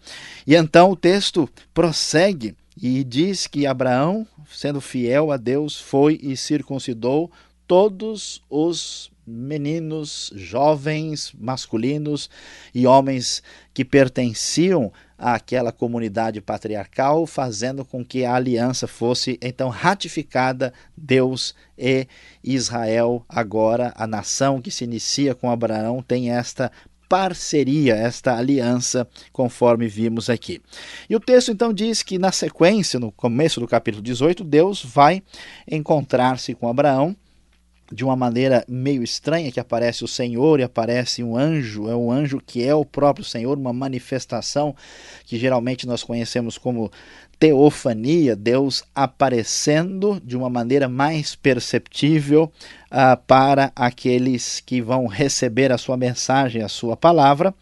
E 0.47 0.55
então 0.55 0.91
o 0.91 0.95
texto 0.95 1.49
prossegue 1.73 2.55
e 2.81 3.03
diz 3.03 3.45
que 3.45 3.65
Abraão, 3.67 4.25
sendo 4.49 4.79
fiel 4.79 5.33
a 5.33 5.37
Deus, 5.37 5.81
foi 5.81 6.17
e 6.21 6.37
circuncidou 6.37 7.29
todos 7.67 8.41
os 8.49 9.11
meninos, 9.27 10.31
jovens, 10.33 11.33
masculinos 11.37 12.29
e 12.73 12.87
homens 12.87 13.43
que 13.73 13.83
pertenciam 13.83 14.91
àquela 15.17 15.71
comunidade 15.71 16.39
patriarcal, 16.39 17.25
fazendo 17.27 17.83
com 17.83 18.05
que 18.05 18.23
a 18.23 18.35
aliança 18.35 18.87
fosse 18.87 19.37
então 19.41 19.67
ratificada, 19.67 20.73
Deus 20.95 21.53
e 21.77 22.07
Israel. 22.41 23.25
Agora, 23.27 23.93
a 23.97 24.07
nação 24.07 24.61
que 24.61 24.71
se 24.71 24.85
inicia 24.85 25.35
com 25.35 25.51
Abraão 25.51 26.01
tem 26.01 26.31
esta 26.31 26.71
parceria, 27.09 27.95
esta 27.95 28.37
aliança, 28.37 29.07
conforme 29.31 29.87
vimos 29.87 30.29
aqui. 30.29 30.61
E 31.09 31.15
o 31.15 31.19
texto 31.19 31.51
então 31.51 31.73
diz 31.73 32.03
que 32.03 32.17
na 32.17 32.31
sequência, 32.31 32.99
no 32.99 33.11
começo 33.11 33.59
do 33.59 33.67
capítulo 33.67 34.03
18, 34.03 34.43
Deus 34.43 34.83
vai 34.83 35.23
encontrar-se 35.69 36.53
com 36.53 36.67
Abraão 36.67 37.15
de 37.91 38.03
uma 38.03 38.15
maneira 38.15 38.65
meio 38.67 39.03
estranha 39.03 39.51
que 39.51 39.59
aparece 39.59 40.03
o 40.03 40.07
Senhor 40.07 40.59
e 40.59 40.63
aparece 40.63 41.23
um 41.23 41.37
anjo, 41.37 41.89
é 41.89 41.95
um 41.95 42.11
anjo 42.11 42.41
que 42.45 42.63
é 42.63 42.75
o 42.75 42.85
próprio 42.85 43.25
Senhor, 43.25 43.57
uma 43.57 43.73
manifestação 43.73 44.75
que 45.25 45.37
geralmente 45.37 45.87
nós 45.87 46.03
conhecemos 46.03 46.57
como 46.57 46.91
teofania, 47.39 48.35
Deus 48.35 48.83
aparecendo 48.95 50.19
de 50.23 50.35
uma 50.35 50.49
maneira 50.49 50.89
mais 50.89 51.35
perceptível 51.35 52.51
uh, 52.91 53.17
para 53.25 53.71
aqueles 53.75 54.59
que 54.59 54.81
vão 54.81 55.05
receber 55.05 55.71
a 55.71 55.77
sua 55.77 55.95
mensagem, 55.95 56.63
a 56.63 56.69
sua 56.69 56.97
palavra. 56.97 57.53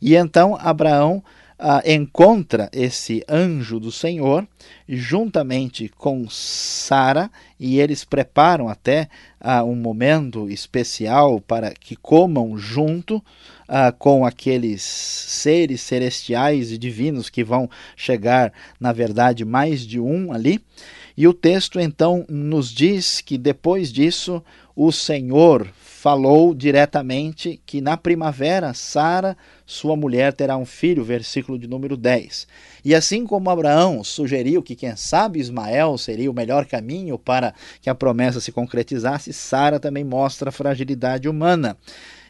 E 0.00 0.14
então 0.14 0.56
Abraão 0.60 1.22
uh, 1.58 1.88
encontra 1.88 2.68
esse 2.72 3.24
anjo 3.28 3.80
do 3.80 3.90
Senhor 3.90 4.46
juntamente 4.88 5.88
com 5.88 6.28
Sara 6.28 7.30
e 7.58 7.80
eles 7.80 8.04
preparam 8.04 8.68
até 8.68 9.08
uh, 9.40 9.64
um 9.64 9.74
momento 9.74 10.48
especial 10.48 11.40
para 11.40 11.72
que 11.72 11.96
comam 11.96 12.56
junto 12.56 13.16
uh, 13.16 13.92
com 13.98 14.24
aqueles 14.24 14.82
seres 14.82 15.80
celestiais 15.80 16.70
e 16.70 16.78
divinos 16.78 17.28
que 17.28 17.42
vão 17.42 17.68
chegar, 17.96 18.52
na 18.78 18.92
verdade, 18.92 19.44
mais 19.44 19.86
de 19.86 19.98
um 19.98 20.32
ali. 20.32 20.62
E 21.16 21.26
o 21.26 21.32
texto 21.32 21.80
então 21.80 22.26
nos 22.28 22.70
diz 22.70 23.20
que 23.20 23.38
depois 23.38 23.90
disso 23.90 24.42
o 24.74 24.92
Senhor 24.92 25.66
falou 26.06 26.54
diretamente 26.54 27.58
que 27.64 27.80
na 27.80 27.96
primavera 27.96 28.74
Sara, 28.74 29.36
sua 29.64 29.96
mulher, 29.96 30.32
terá 30.34 30.56
um 30.56 30.66
filho, 30.66 31.02
versículo 31.02 31.58
de 31.58 31.66
número 31.66 31.96
10. 31.96 32.46
E 32.84 32.94
assim 32.94 33.26
como 33.26 33.50
Abraão 33.50 34.04
sugeriu 34.04 34.62
que, 34.62 34.76
quem 34.76 34.94
sabe, 34.94 35.40
Ismael 35.40 35.96
seria 35.98 36.30
o 36.30 36.34
melhor 36.34 36.66
caminho 36.66 37.18
para 37.18 37.54
que 37.80 37.90
a 37.90 37.94
promessa 37.94 38.40
se 38.40 38.52
concretizasse, 38.52 39.32
Sara 39.32 39.80
também 39.80 40.04
mostra 40.04 40.50
a 40.50 40.52
fragilidade 40.52 41.28
humana. 41.28 41.76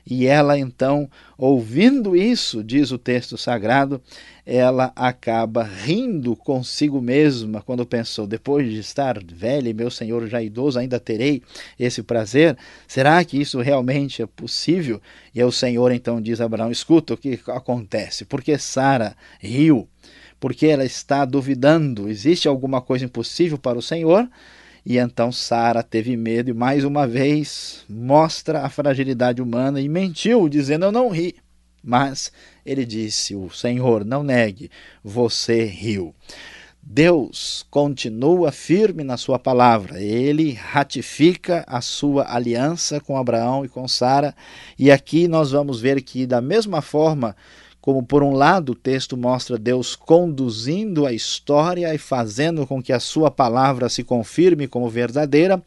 E 0.08 0.26
ela 0.26 0.56
então, 0.56 1.10
ouvindo 1.36 2.14
isso, 2.14 2.62
diz 2.62 2.92
o 2.92 2.98
texto 2.98 3.36
sagrado, 3.36 4.00
ela 4.46 4.92
acaba 4.94 5.64
rindo 5.64 6.36
consigo 6.36 7.00
mesma 7.00 7.60
quando 7.60 7.84
pensou: 7.84 8.24
depois 8.24 8.70
de 8.70 8.78
estar 8.78 9.18
velha 9.24 9.68
e 9.68 9.74
meu 9.74 9.90
senhor 9.90 10.28
já 10.28 10.40
idoso, 10.40 10.78
ainda 10.78 11.00
terei 11.00 11.42
esse 11.78 12.04
prazer? 12.04 12.56
Será 12.86 13.24
que 13.24 13.40
isso 13.40 13.60
realmente 13.60 14.22
é 14.22 14.26
possível? 14.26 15.02
E 15.34 15.42
o 15.42 15.50
Senhor 15.50 15.90
então 15.90 16.20
diz 16.20 16.40
a 16.40 16.44
Abraão: 16.44 16.70
escuta 16.70 17.14
o 17.14 17.16
que 17.16 17.40
acontece, 17.48 18.24
porque 18.24 18.56
Sara 18.56 19.16
riu, 19.40 19.88
porque 20.38 20.66
ela 20.66 20.84
está 20.84 21.24
duvidando: 21.24 22.08
existe 22.08 22.46
alguma 22.46 22.80
coisa 22.80 23.04
impossível 23.04 23.58
para 23.58 23.76
o 23.76 23.82
Senhor? 23.82 24.28
E 24.88 24.98
então 24.98 25.32
Sara 25.32 25.82
teve 25.82 26.16
medo 26.16 26.48
e 26.48 26.54
mais 26.54 26.84
uma 26.84 27.08
vez 27.08 27.84
mostra 27.90 28.62
a 28.62 28.68
fragilidade 28.68 29.42
humana 29.42 29.80
e 29.80 29.88
mentiu, 29.88 30.48
dizendo: 30.48 30.84
Eu 30.84 30.92
não 30.92 31.08
ri. 31.08 31.34
Mas 31.82 32.30
ele 32.64 32.86
disse: 32.86 33.34
O 33.34 33.50
Senhor, 33.50 34.04
não 34.04 34.22
negue, 34.22 34.70
você 35.02 35.64
riu. 35.64 36.14
Deus 36.80 37.66
continua 37.68 38.52
firme 38.52 39.02
na 39.02 39.16
sua 39.16 39.40
palavra. 39.40 40.00
Ele 40.00 40.52
ratifica 40.52 41.64
a 41.66 41.80
sua 41.80 42.32
aliança 42.32 43.00
com 43.00 43.18
Abraão 43.18 43.64
e 43.64 43.68
com 43.68 43.88
Sara. 43.88 44.36
E 44.78 44.88
aqui 44.88 45.26
nós 45.26 45.50
vamos 45.50 45.80
ver 45.80 46.00
que, 46.00 46.24
da 46.28 46.40
mesma 46.40 46.80
forma 46.80 47.34
como 47.86 48.02
por 48.02 48.20
um 48.20 48.32
lado 48.32 48.72
o 48.72 48.74
texto 48.74 49.16
mostra 49.16 49.56
Deus 49.56 49.94
conduzindo 49.94 51.06
a 51.06 51.12
história 51.12 51.94
e 51.94 51.98
fazendo 51.98 52.66
com 52.66 52.82
que 52.82 52.92
a 52.92 52.98
sua 52.98 53.30
palavra 53.30 53.88
se 53.88 54.02
confirme 54.02 54.66
como 54.66 54.90
verdadeira, 54.90 55.62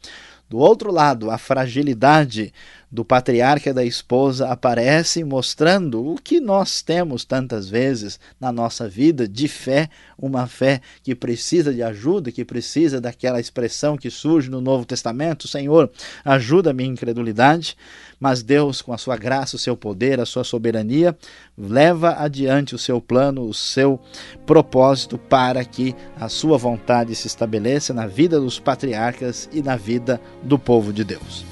Do 0.50 0.58
outro 0.58 0.90
lado, 0.90 1.30
a 1.30 1.38
fragilidade 1.38 2.52
do 2.90 3.04
patriarca 3.04 3.70
e 3.70 3.72
da 3.72 3.84
esposa 3.84 4.48
aparece 4.48 5.22
mostrando 5.22 6.04
o 6.04 6.16
que 6.16 6.40
nós 6.40 6.82
temos 6.82 7.24
tantas 7.24 7.68
vezes 7.68 8.18
na 8.40 8.50
nossa 8.50 8.88
vida 8.88 9.28
de 9.28 9.46
fé, 9.46 9.88
uma 10.18 10.48
fé 10.48 10.80
que 11.04 11.14
precisa 11.14 11.72
de 11.72 11.84
ajuda, 11.84 12.32
que 12.32 12.44
precisa 12.44 13.00
daquela 13.00 13.38
expressão 13.38 13.96
que 13.96 14.10
surge 14.10 14.50
no 14.50 14.60
Novo 14.60 14.84
Testamento: 14.84 15.46
Senhor, 15.46 15.88
ajuda 16.24 16.70
a 16.70 16.74
minha 16.74 16.90
incredulidade. 16.90 17.76
Mas 18.20 18.42
Deus, 18.42 18.82
com 18.82 18.92
a 18.92 18.98
sua 18.98 19.16
graça, 19.16 19.56
o 19.56 19.58
seu 19.58 19.74
poder, 19.74 20.20
a 20.20 20.26
sua 20.26 20.44
soberania, 20.44 21.16
leva 21.56 22.16
adiante 22.18 22.74
o 22.74 22.78
seu 22.78 23.00
plano, 23.00 23.42
o 23.42 23.54
seu 23.54 23.98
propósito 24.44 25.16
para 25.16 25.64
que 25.64 25.96
a 26.20 26.28
sua 26.28 26.58
vontade 26.58 27.14
se 27.14 27.26
estabeleça 27.26 27.94
na 27.94 28.06
vida 28.06 28.38
dos 28.38 28.60
patriarcas 28.60 29.48
e 29.50 29.62
na 29.62 29.76
vida 29.76 30.20
do 30.42 30.58
povo 30.58 30.92
de 30.92 31.02
Deus. 31.02 31.49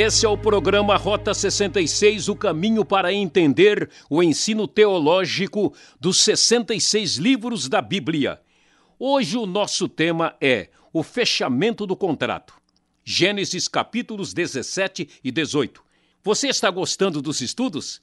Esse 0.00 0.24
é 0.24 0.28
o 0.28 0.38
programa 0.38 0.96
Rota 0.96 1.34
66, 1.34 2.28
o 2.28 2.36
caminho 2.36 2.84
para 2.84 3.12
entender 3.12 3.90
o 4.08 4.22
ensino 4.22 4.68
teológico 4.68 5.74
dos 5.98 6.20
66 6.20 7.16
livros 7.16 7.68
da 7.68 7.82
Bíblia. 7.82 8.40
Hoje 8.96 9.36
o 9.36 9.44
nosso 9.44 9.88
tema 9.88 10.36
é 10.40 10.68
o 10.92 11.02
fechamento 11.02 11.84
do 11.84 11.96
contrato. 11.96 12.54
Gênesis 13.04 13.66
capítulos 13.66 14.32
17 14.32 15.08
e 15.24 15.32
18. 15.32 15.82
Você 16.22 16.46
está 16.46 16.70
gostando 16.70 17.20
dos 17.20 17.40
estudos? 17.40 18.00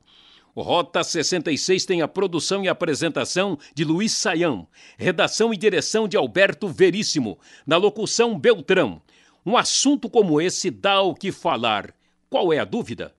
Rota 0.56 1.04
66 1.04 1.86
tem 1.86 2.02
a 2.02 2.08
produção 2.08 2.64
e 2.64 2.68
apresentação 2.68 3.58
de 3.74 3.86
Luiz 3.86 4.12
Saião, 4.12 4.68
redação 4.98 5.54
e 5.54 5.58
direção 5.58 6.08
de 6.08 6.18
Alberto 6.18 6.68
Veríssimo, 6.68 7.40
na 7.66 7.78
locução 7.78 8.38
Beltrão. 8.38 9.02
Um 9.46 9.56
assunto 9.56 10.10
como 10.10 10.42
esse 10.42 10.70
dá 10.70 11.02
o 11.02 11.16
que 11.16 11.32
falar. 11.32 11.94
Qual 12.30 12.52
é 12.52 12.60
a 12.60 12.66
dúvida? 12.66 13.14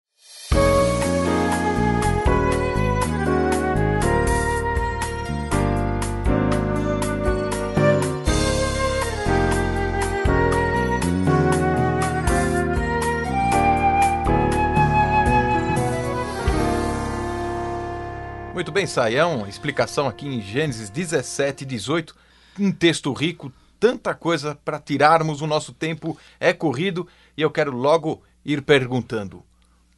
Muito 18.63 18.71
bem, 18.71 18.87
Saião, 18.87 19.45
explicação 19.45 20.07
aqui 20.07 20.25
em 20.25 20.41
Gênesis 20.41 20.89
17 20.89 21.65
e 21.65 21.67
18, 21.67 22.15
um 22.61 22.71
texto 22.71 23.13
rico, 23.13 23.53
tanta 23.81 24.15
coisa 24.15 24.55
para 24.55 24.79
tirarmos, 24.79 25.41
o 25.41 25.49
nosso 25.49 25.73
tempo 25.73 26.17
é 26.39 26.53
corrido 26.53 27.09
e 27.37 27.43
eu 27.43 27.51
quero 27.51 27.77
logo 27.77 28.23
ir 28.45 28.63
perguntando: 28.63 29.43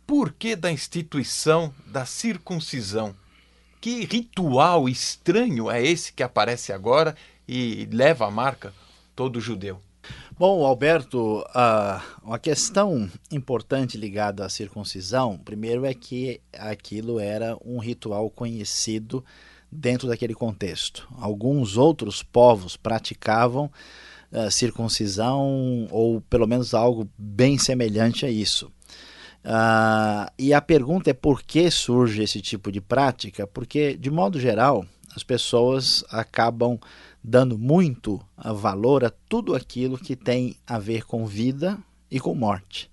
por 0.06 0.32
que 0.32 0.56
da 0.56 0.72
instituição 0.72 1.74
da 1.84 2.06
circuncisão? 2.06 3.14
Que 3.82 4.06
ritual 4.06 4.88
estranho 4.88 5.70
é 5.70 5.84
esse 5.84 6.10
que 6.10 6.22
aparece 6.22 6.72
agora 6.72 7.14
e 7.46 7.86
leva 7.92 8.26
a 8.26 8.30
marca 8.30 8.72
todo 9.14 9.42
judeu? 9.42 9.78
Bom, 10.36 10.64
Alberto, 10.64 11.40
uh, 11.40 12.02
uma 12.22 12.38
questão 12.38 13.08
importante 13.30 13.96
ligada 13.96 14.44
à 14.44 14.48
circuncisão, 14.48 15.38
primeiro 15.38 15.84
é 15.84 15.94
que 15.94 16.40
aquilo 16.58 17.20
era 17.20 17.56
um 17.64 17.78
ritual 17.78 18.28
conhecido 18.28 19.24
dentro 19.70 20.08
daquele 20.08 20.34
contexto. 20.34 21.08
Alguns 21.18 21.76
outros 21.76 22.22
povos 22.22 22.76
praticavam 22.76 23.70
uh, 24.32 24.50
circuncisão 24.50 25.86
ou 25.90 26.20
pelo 26.22 26.46
menos 26.46 26.74
algo 26.74 27.08
bem 27.16 27.56
semelhante 27.56 28.26
a 28.26 28.30
isso. 28.30 28.72
Uh, 29.44 30.30
e 30.38 30.54
a 30.54 30.60
pergunta 30.60 31.10
é 31.10 31.14
por 31.14 31.42
que 31.42 31.70
surge 31.70 32.22
esse 32.22 32.40
tipo 32.40 32.72
de 32.72 32.80
prática? 32.80 33.46
Porque, 33.46 33.94
de 33.94 34.10
modo 34.10 34.40
geral, 34.40 34.86
as 35.14 35.22
pessoas 35.22 36.02
acabam 36.08 36.78
dando 37.24 37.56
muito 37.56 38.20
valor 38.36 39.02
a 39.02 39.10
tudo 39.10 39.54
aquilo 39.54 39.96
que 39.96 40.14
tem 40.14 40.54
a 40.66 40.78
ver 40.78 41.06
com 41.06 41.24
vida 41.24 41.78
e 42.10 42.20
com 42.20 42.34
morte. 42.34 42.90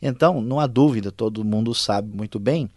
Então, 0.00 0.40
não 0.40 0.60
há 0.60 0.66
dúvida, 0.68 1.10
todo 1.10 1.44
mundo 1.44 1.74
sabe 1.74 2.16
muito 2.16 2.38
bem 2.38 2.70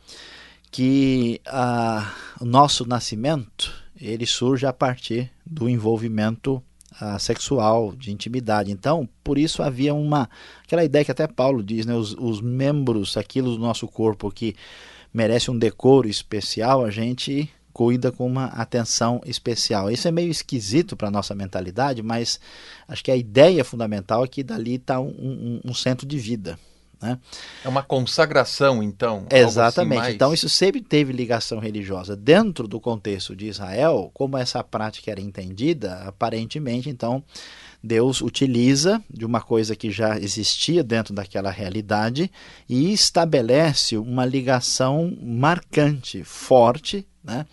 que 0.71 1.39
ah, 1.45 2.11
o 2.41 2.45
nosso 2.45 2.87
nascimento 2.87 3.73
ele 3.99 4.25
surge 4.25 4.65
a 4.65 4.73
partir 4.73 5.31
do 5.45 5.69
envolvimento 5.69 6.61
ah, 6.99 7.19
sexual, 7.19 7.93
de 7.95 8.11
intimidade. 8.11 8.71
Então, 8.71 9.07
por 9.23 9.37
isso 9.37 9.61
havia 9.61 9.93
uma 9.93 10.29
aquela 10.63 10.83
ideia 10.83 11.05
que 11.05 11.11
até 11.11 11.27
Paulo 11.27 11.63
diz, 11.63 11.85
né, 11.85 11.93
os, 11.93 12.13
os 12.13 12.41
membros, 12.41 13.17
aquilo 13.17 13.51
do 13.51 13.59
nosso 13.59 13.87
corpo 13.87 14.31
que 14.31 14.55
merece 15.13 15.51
um 15.51 15.57
decoro 15.57 16.07
especial, 16.07 16.83
a 16.83 16.89
gente 16.89 17.49
cuida 17.77 18.11
com 18.11 18.25
uma 18.25 18.45
atenção 18.45 19.21
especial. 19.23 19.91
Isso 19.91 20.07
é 20.07 20.11
meio 20.11 20.31
esquisito 20.31 20.97
para 20.97 21.09
a 21.09 21.11
nossa 21.11 21.35
mentalidade, 21.35 22.01
mas 22.01 22.39
acho 22.87 23.03
que 23.03 23.11
a 23.11 23.15
ideia 23.15 23.63
fundamental 23.63 24.23
é 24.23 24.27
que 24.27 24.41
dali 24.41 24.77
está 24.77 24.99
um, 24.99 25.09
um, 25.09 25.61
um 25.63 25.73
centro 25.75 26.07
de 26.07 26.17
vida. 26.17 26.57
Né? 26.99 27.19
É 27.63 27.69
uma 27.69 27.83
consagração, 27.83 28.81
então. 28.81 29.27
Assim 29.29 29.43
Exatamente. 29.43 29.93
Assim 29.93 29.99
mais... 29.99 30.15
Então, 30.15 30.33
isso 30.33 30.49
sempre 30.49 30.81
teve 30.81 31.13
ligação 31.13 31.59
religiosa. 31.59 32.15
Dentro 32.15 32.67
do 32.67 32.79
contexto 32.79 33.35
de 33.35 33.45
Israel, 33.45 34.09
como 34.11 34.39
essa 34.39 34.63
prática 34.63 35.11
era 35.11 35.21
entendida, 35.21 36.01
aparentemente, 36.07 36.89
então, 36.89 37.23
Deus 37.83 38.21
utiliza 38.21 39.01
de 39.09 39.25
uma 39.25 39.39
coisa 39.39 39.75
que 39.75 39.91
já 39.91 40.17
existia 40.17 40.83
dentro 40.83 41.13
daquela 41.13 41.51
realidade 41.51 42.31
e 42.67 42.91
estabelece 42.91 43.97
uma 43.97 44.25
ligação 44.25 45.15
marcante, 45.21 46.23
forte 46.23 47.07
né? 47.27 47.45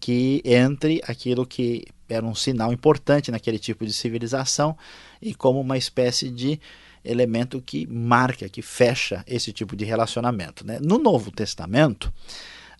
Que 0.00 0.40
entre 0.44 1.02
aquilo 1.06 1.44
que 1.44 1.84
era 2.08 2.24
um 2.24 2.34
sinal 2.34 2.72
importante 2.72 3.32
naquele 3.32 3.58
tipo 3.58 3.84
de 3.84 3.92
civilização 3.92 4.76
e 5.20 5.34
como 5.34 5.60
uma 5.60 5.76
espécie 5.76 6.30
de 6.30 6.60
elemento 7.04 7.60
que 7.60 7.86
marca, 7.86 8.48
que 8.48 8.62
fecha 8.62 9.24
esse 9.26 9.52
tipo 9.52 9.74
de 9.74 9.84
relacionamento. 9.84 10.64
Né? 10.64 10.78
No 10.80 10.98
Novo 10.98 11.32
Testamento, 11.32 12.12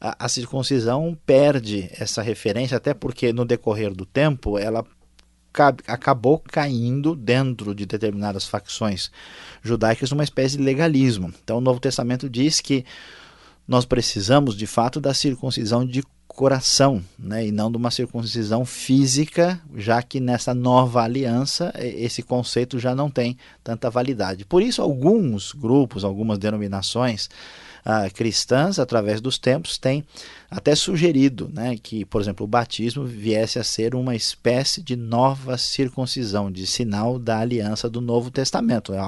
a 0.00 0.28
circuncisão 0.28 1.18
perde 1.26 1.88
essa 1.92 2.22
referência, 2.22 2.76
até 2.76 2.94
porque 2.94 3.32
no 3.32 3.44
decorrer 3.44 3.92
do 3.92 4.06
tempo 4.06 4.58
ela 4.58 4.84
acabou 5.86 6.38
caindo 6.38 7.14
dentro 7.14 7.74
de 7.74 7.86
determinadas 7.86 8.46
facções 8.46 9.10
judaicas 9.62 10.10
numa 10.10 10.24
espécie 10.24 10.56
de 10.56 10.62
legalismo. 10.62 11.32
Então, 11.42 11.58
o 11.58 11.60
Novo 11.60 11.80
Testamento 11.80 12.28
diz 12.28 12.60
que 12.60 12.84
nós 13.66 13.84
precisamos 13.84 14.56
de 14.56 14.66
fato 14.66 15.00
da 15.00 15.12
circuncisão 15.12 15.84
de 15.84 16.02
coração, 16.36 17.02
né, 17.18 17.46
e 17.46 17.50
não 17.50 17.70
de 17.70 17.78
uma 17.78 17.90
circuncisão 17.90 18.64
física, 18.66 19.58
já 19.74 20.02
que 20.02 20.20
nessa 20.20 20.52
nova 20.52 21.02
aliança 21.02 21.72
esse 21.76 22.22
conceito 22.22 22.78
já 22.78 22.94
não 22.94 23.10
tem 23.10 23.38
tanta 23.64 23.88
validade. 23.88 24.44
Por 24.44 24.62
isso, 24.62 24.82
alguns 24.82 25.52
grupos, 25.52 26.04
algumas 26.04 26.38
denominações 26.38 27.30
ah, 27.88 28.10
cristãs, 28.10 28.80
através 28.80 29.20
dos 29.20 29.38
tempos, 29.38 29.78
têm 29.78 30.04
até 30.50 30.74
sugerido 30.74 31.48
né, 31.52 31.76
que, 31.80 32.04
por 32.04 32.20
exemplo, 32.20 32.42
o 32.44 32.48
batismo 32.48 33.04
viesse 33.04 33.60
a 33.60 33.62
ser 33.62 33.94
uma 33.94 34.16
espécie 34.16 34.82
de 34.82 34.96
nova 34.96 35.56
circuncisão, 35.56 36.50
de 36.50 36.66
sinal 36.66 37.16
da 37.16 37.38
aliança 37.38 37.88
do 37.88 38.00
Novo 38.00 38.28
Testamento. 38.28 38.92
É, 38.92 38.98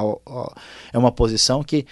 é 0.93 0.97
uma 0.97 1.11
posição 1.11 1.65
que 1.65 1.85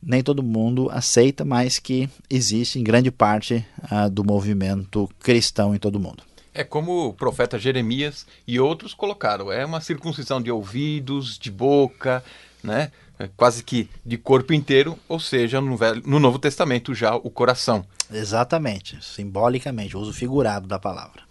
nem 0.00 0.22
todo 0.22 0.40
mundo 0.40 0.88
aceita, 0.92 1.44
mas 1.44 1.80
que 1.80 2.08
existe 2.30 2.78
em 2.78 2.84
grande 2.84 3.10
parte 3.10 3.66
uh, 3.90 4.08
do 4.08 4.22
movimento 4.22 5.10
cristão 5.18 5.74
em 5.74 5.78
todo 5.78 5.96
o 5.96 6.00
mundo. 6.00 6.22
É 6.54 6.62
como 6.62 7.08
o 7.08 7.12
profeta 7.12 7.58
Jeremias 7.58 8.28
e 8.46 8.60
outros 8.60 8.94
colocaram, 8.94 9.50
é 9.50 9.66
uma 9.66 9.80
circuncisão 9.80 10.40
de 10.40 10.52
ouvidos, 10.52 11.36
de 11.36 11.50
boca, 11.50 12.22
né? 12.62 12.92
É 13.18 13.28
quase 13.36 13.64
que 13.64 13.90
de 14.06 14.16
corpo 14.16 14.52
inteiro, 14.52 14.96
ou 15.08 15.18
seja, 15.18 15.60
no, 15.60 15.76
velho, 15.76 16.02
no 16.06 16.20
Novo 16.20 16.38
Testamento 16.38 16.94
já 16.94 17.16
o 17.16 17.30
coração. 17.30 17.84
Exatamente, 18.12 18.98
simbolicamente, 19.04 19.96
o 19.96 20.00
uso 20.00 20.12
figurado 20.12 20.68
da 20.68 20.78
palavra. 20.78 21.22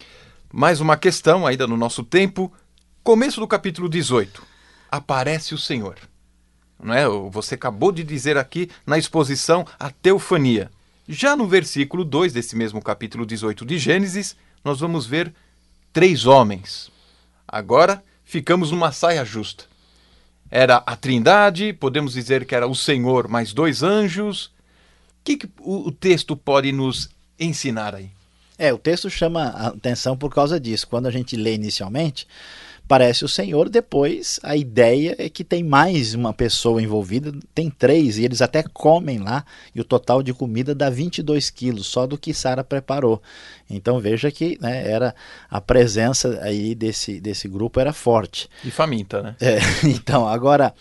Mais 0.52 0.82
uma 0.82 0.98
questão 0.98 1.48
ainda 1.48 1.66
no 1.66 1.78
nosso 1.78 2.04
tempo, 2.04 2.52
começo 3.04 3.40
do 3.40 3.48
capítulo 3.48 3.88
18. 3.88 4.44
Aparece 4.92 5.54
o 5.54 5.58
Senhor. 5.58 5.96
Não 6.82 6.94
é? 6.94 7.08
Você 7.32 7.56
acabou 7.56 7.92
de 7.92 8.04
dizer 8.04 8.38
aqui 8.38 8.70
na 8.86 8.98
exposição 8.98 9.66
a 9.80 9.90
teofania. 9.90 10.70
Já 11.08 11.36
no 11.36 11.48
versículo 11.48 12.04
2 12.04 12.34
desse 12.34 12.56
mesmo 12.56 12.82
capítulo 12.82 13.26
18 13.26 13.66
de 13.66 13.78
Gênesis, 13.78 14.36
nós 14.64 14.82
vamos 14.82 15.06
ver 15.06 15.34
três 15.94 16.26
homens. 16.26 16.92
Agora 17.48 18.04
ficamos 18.26 18.72
numa 18.72 18.92
saia 18.92 19.24
justa. 19.24 19.66
Era 20.50 20.78
a 20.86 20.96
Trindade, 20.96 21.74
podemos 21.74 22.14
dizer 22.14 22.46
que 22.46 22.56
era 22.56 22.68
o 22.68 22.76
Senhor 22.76 23.28
mais 23.28 23.54
dois 23.54 23.84
anjos. 23.84 24.46
O 24.46 24.52
que, 25.24 25.38
que 25.38 25.50
o, 25.60 25.88
o 25.88 25.92
texto 25.92 26.36
pode 26.36 26.72
nos 26.72 27.10
ensinar 27.40 27.94
aí? 27.94 28.10
É, 28.58 28.74
o 28.74 28.78
texto 28.78 29.10
chama 29.10 29.44
a 29.50 29.68
atenção 29.68 30.18
por 30.18 30.34
causa 30.34 30.60
disso. 30.60 30.88
Quando 30.88 31.06
a 31.06 31.12
gente 31.12 31.36
lê 31.36 31.54
inicialmente, 31.54 32.28
parece 32.88 33.26
o 33.26 33.28
Senhor, 33.28 33.70
depois 33.70 34.40
a 34.42 34.56
ideia 34.56 35.16
é 35.20 35.30
que 35.30 35.44
tem 35.44 35.64
mais 35.64 36.14
uma 36.14 36.34
pessoa 36.34 36.82
envolvida, 36.82 37.34
tem 37.54 37.70
três, 37.70 38.18
e 38.18 38.24
eles 38.24 38.42
até 38.42 38.64
comem 38.64 39.20
lá, 39.20 39.44
e 39.76 39.82
o 39.82 39.84
total 39.84 40.24
de 40.24 40.34
comida 40.34 40.74
dá 40.74 40.90
22 40.90 41.50
quilos, 41.50 41.88
só 41.88 42.08
do 42.08 42.18
que 42.18 42.34
Sara 42.34 42.64
preparou. 42.64 43.22
Então 43.70 44.00
veja 44.00 44.32
que 44.32 44.58
né, 44.62 44.90
era 44.90 45.14
a 45.50 45.60
presença 45.60 46.40
aí 46.42 46.74
desse, 46.74 47.20
desse 47.20 47.48
grupo 47.48 47.80
era 47.80 47.92
forte. 47.92 48.50
E 48.64 48.72
faminta, 48.72 49.22
né? 49.22 49.36
É, 49.40 49.60
então, 49.86 50.28
agora... 50.28 50.74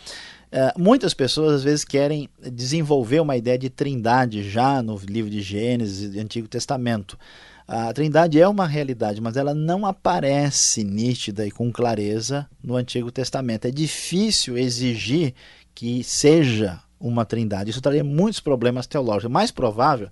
Uh, 0.47 0.81
muitas 0.81 1.13
pessoas 1.13 1.55
às 1.55 1.65
vezes 1.65 1.85
querem 1.85 2.31
desenvolver 2.53 3.21
uma 3.21 3.37
ideia 3.37 3.59
de 3.59 3.69
trindade 3.69 4.49
já 4.49 4.81
no 4.81 4.97
livro 4.97 5.29
de 5.29 5.43
Gênesis 5.43 6.15
e 6.15 6.21
Antigo 6.21 6.47
Testamento. 6.47 7.19
A 7.69 7.93
Trindade 7.93 8.41
é 8.41 8.47
uma 8.47 8.67
realidade, 8.67 9.21
mas 9.21 9.37
ela 9.37 9.53
não 9.53 9.85
aparece 9.85 10.85
nítida 10.85 11.45
e 11.45 11.51
com 11.51 11.73
clareza 11.73 12.49
no 12.63 12.77
Antigo 12.77 13.11
Testamento. 13.11 13.67
É 13.67 13.73
difícil 13.73 14.57
exigir 14.57 15.35
que 15.75 16.05
seja 16.05 16.81
uma 17.01 17.25
Trindade. 17.25 17.71
Isso 17.71 17.81
traria 17.81 18.05
muitos 18.05 18.39
problemas 18.39 18.87
teológicos. 18.87 19.29
O 19.29 19.33
mais 19.33 19.51
provável 19.51 20.09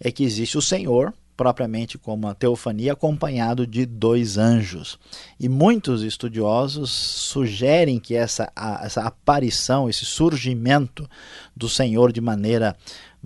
é 0.00 0.10
que 0.10 0.24
existe 0.24 0.56
o 0.56 0.62
Senhor, 0.62 1.12
propriamente 1.36 1.98
como 1.98 2.28
a 2.28 2.34
teofania, 2.34 2.94
acompanhado 2.94 3.66
de 3.66 3.84
dois 3.84 4.38
anjos. 4.38 4.98
E 5.38 5.50
muitos 5.50 6.02
estudiosos 6.02 6.90
sugerem 6.90 7.98
que 7.98 8.14
essa, 8.14 8.50
essa 8.82 9.02
aparição, 9.02 9.88
esse 9.88 10.06
surgimento 10.06 11.06
do 11.54 11.68
Senhor 11.68 12.10
de 12.10 12.22
maneira 12.22 12.74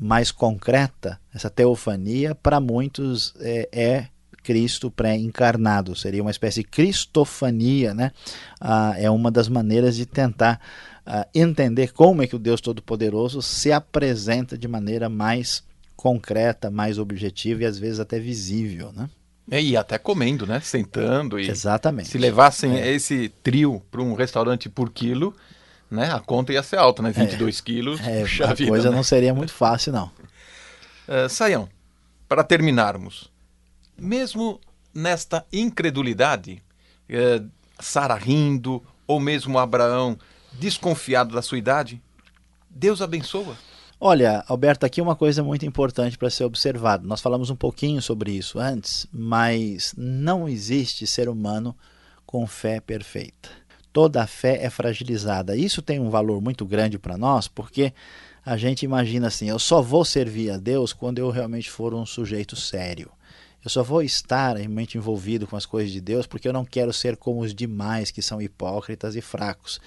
mais 0.01 0.33
concreta, 0.33 1.21
essa 1.35 1.51
teofania, 1.51 2.35
para 2.35 2.59
muitos 2.59 3.35
é, 3.39 3.69
é 3.71 4.09
Cristo 4.43 4.91
pré-encarnado, 4.91 5.95
seria 5.95 6.23
uma 6.23 6.31
espécie 6.31 6.63
de 6.63 6.69
cristofania, 6.69 7.93
né? 7.93 8.11
Ah, 8.59 8.95
é 8.97 9.11
uma 9.11 9.31
das 9.31 9.49
maneiras 9.49 9.95
de 9.95 10.07
tentar 10.07 10.59
ah, 11.05 11.27
entender 11.35 11.93
como 11.93 12.23
é 12.23 12.27
que 12.27 12.35
o 12.37 12.39
Deus 12.39 12.61
Todo-Poderoso 12.61 13.43
se 13.43 13.71
apresenta 13.71 14.57
de 14.57 14.67
maneira 14.67 15.11
mais 15.11 15.63
concreta, 15.95 16.71
mais 16.71 16.99
objetiva 16.99 17.63
e 17.63 17.67
às 17.67 17.79
vezes 17.79 18.01
até 18.01 18.19
visível, 18.19 18.91
né? 18.97 19.11
É, 19.51 19.61
e 19.63 19.77
até 19.77 19.99
comendo, 19.99 20.47
né? 20.47 20.61
Sentando 20.61 21.39
e 21.39 21.51
Exatamente. 21.51 22.09
Se 22.09 22.17
levassem 22.17 22.79
é. 22.79 22.91
esse 22.93 23.29
trio 23.43 23.83
para 23.91 24.01
um 24.01 24.15
restaurante 24.15 24.69
por 24.69 24.91
quilo, 24.91 25.35
né? 25.91 26.13
A 26.13 26.21
conta 26.21 26.53
ia 26.53 26.63
ser 26.63 26.77
alta, 26.77 27.03
né? 27.03 27.11
22 27.11 27.59
é, 27.59 27.63
quilos. 27.63 28.01
É, 28.01 28.23
a 28.45 28.55
vida, 28.55 28.71
coisa 28.71 28.91
né? 28.91 28.97
não 28.97 29.03
seria 29.03 29.35
muito 29.35 29.53
fácil, 29.53 29.93
não. 29.93 30.11
Uh, 31.09 31.29
Saião, 31.29 31.69
para 32.29 32.45
terminarmos, 32.45 33.31
mesmo 33.99 34.61
nesta 34.95 35.45
incredulidade, 35.53 36.63
uh, 37.11 37.49
Sara 37.81 38.15
rindo, 38.15 38.83
ou 39.07 39.19
mesmo 39.19 39.59
Abraão 39.59 40.17
desconfiado 40.53 41.35
da 41.35 41.43
sua 41.43 41.59
idade, 41.59 42.01
Deus 42.69 43.03
abençoa. 43.03 43.57
Olha, 43.99 44.45
Alberto, 44.49 44.87
aqui 44.87 45.01
uma 45.01 45.17
coisa 45.17 45.43
muito 45.43 45.67
importante 45.67 46.17
para 46.17 46.31
ser 46.31 46.45
observado. 46.45 47.07
Nós 47.07 47.21
falamos 47.21 47.51
um 47.51 47.57
pouquinho 47.57 48.01
sobre 48.01 48.31
isso 48.33 48.59
antes, 48.59 49.07
mas 49.13 49.93
não 49.97 50.49
existe 50.49 51.07
ser 51.07 51.29
humano 51.29 51.77
com 52.25 52.47
fé 52.47 52.81
perfeita 52.81 53.60
toda 53.93 54.23
a 54.23 54.27
fé 54.27 54.59
é 54.63 54.71
fragilizada. 54.71 55.57
Isso 55.57 55.83
tem 55.83 55.99
um 56.01 56.11
valor 56.11 56.41
muito 56.41 56.65
grande 56.65 56.99
para 56.99 57.17
nós, 57.17 57.49
porque 57.49 57.93
a 58.45 58.57
gente 58.57 58.85
imagina 58.85 59.27
assim: 59.29 59.49
eu 59.49 59.59
só 59.59 59.83
vou 59.83 60.05
servir 60.05 60.51
a 60.51 60.57
Deus 60.57 60.93
quando 60.93 61.19
eu 61.19 61.31
realmente 61.31 61.71
for 61.71 61.95
um 61.95 62.07
sujeito 62.07 62.57
sério. 62.57 63.11
Eu 63.63 63.69
só 63.69 63.83
vou 63.83 64.03
estar 64.03 64.57
realmente 64.57 64.97
envolvido 64.97 65.47
com 65.47 65.55
as 65.55 65.67
coisas 65.67 65.93
de 65.93 66.01
Deus 66.01 66.27
porque 66.27 66.49
eu 66.49 66.53
não 66.53 66.65
quero 66.65 66.93
ser 66.93 67.17
como 67.17 67.41
os 67.41 67.55
demais 67.55 68.11
que 68.11 68.23
são 68.23 68.41
hipócritas 68.41 69.15
e 69.17 69.21
fracos. 69.21 69.81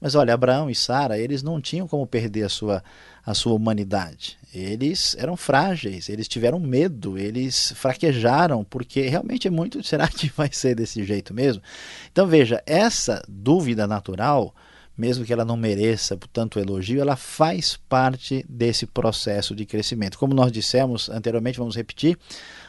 Mas 0.00 0.14
olha, 0.14 0.32
Abraão 0.32 0.70
e 0.70 0.74
Sara, 0.74 1.18
eles 1.18 1.42
não 1.42 1.60
tinham 1.60 1.86
como 1.86 2.06
perder 2.06 2.44
a 2.44 2.48
sua, 2.48 2.82
a 3.24 3.34
sua 3.34 3.52
humanidade. 3.52 4.38
Eles 4.52 5.14
eram 5.18 5.36
frágeis, 5.36 6.08
eles 6.08 6.26
tiveram 6.26 6.58
medo, 6.58 7.18
eles 7.18 7.72
fraquejaram, 7.76 8.64
porque 8.64 9.02
realmente 9.02 9.46
é 9.46 9.50
muito. 9.50 9.82
Será 9.84 10.08
que 10.08 10.32
vai 10.34 10.48
ser 10.50 10.74
desse 10.74 11.04
jeito 11.04 11.34
mesmo? 11.34 11.62
Então 12.10 12.26
veja, 12.26 12.62
essa 12.66 13.22
dúvida 13.28 13.86
natural 13.86 14.54
mesmo 14.98 15.24
que 15.24 15.32
ela 15.32 15.44
não 15.44 15.56
mereça 15.56 16.18
tanto 16.32 16.58
elogio, 16.58 17.00
ela 17.00 17.14
faz 17.14 17.78
parte 17.88 18.44
desse 18.48 18.84
processo 18.84 19.54
de 19.54 19.64
crescimento. 19.64 20.18
Como 20.18 20.34
nós 20.34 20.50
dissemos 20.50 21.08
anteriormente, 21.08 21.58
vamos 21.58 21.76
repetir, 21.76 22.18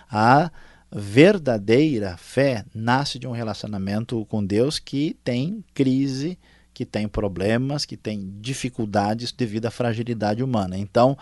a 0.09 0.51
verdadeira 0.91 2.15
fé 2.17 2.63
nasce 2.73 3.17
de 3.17 3.27
um 3.27 3.31
relacionamento 3.31 4.23
com 4.27 4.45
Deus 4.45 4.77
que 4.77 5.17
tem 5.23 5.63
crise, 5.73 6.37
que 6.71 6.85
tem 6.85 7.07
problemas, 7.07 7.83
que 7.83 7.97
tem 7.97 8.31
dificuldades 8.39 9.31
devido 9.31 9.65
à 9.65 9.71
fragilidade 9.71 10.43
humana. 10.43 10.77
Então, 10.77 11.17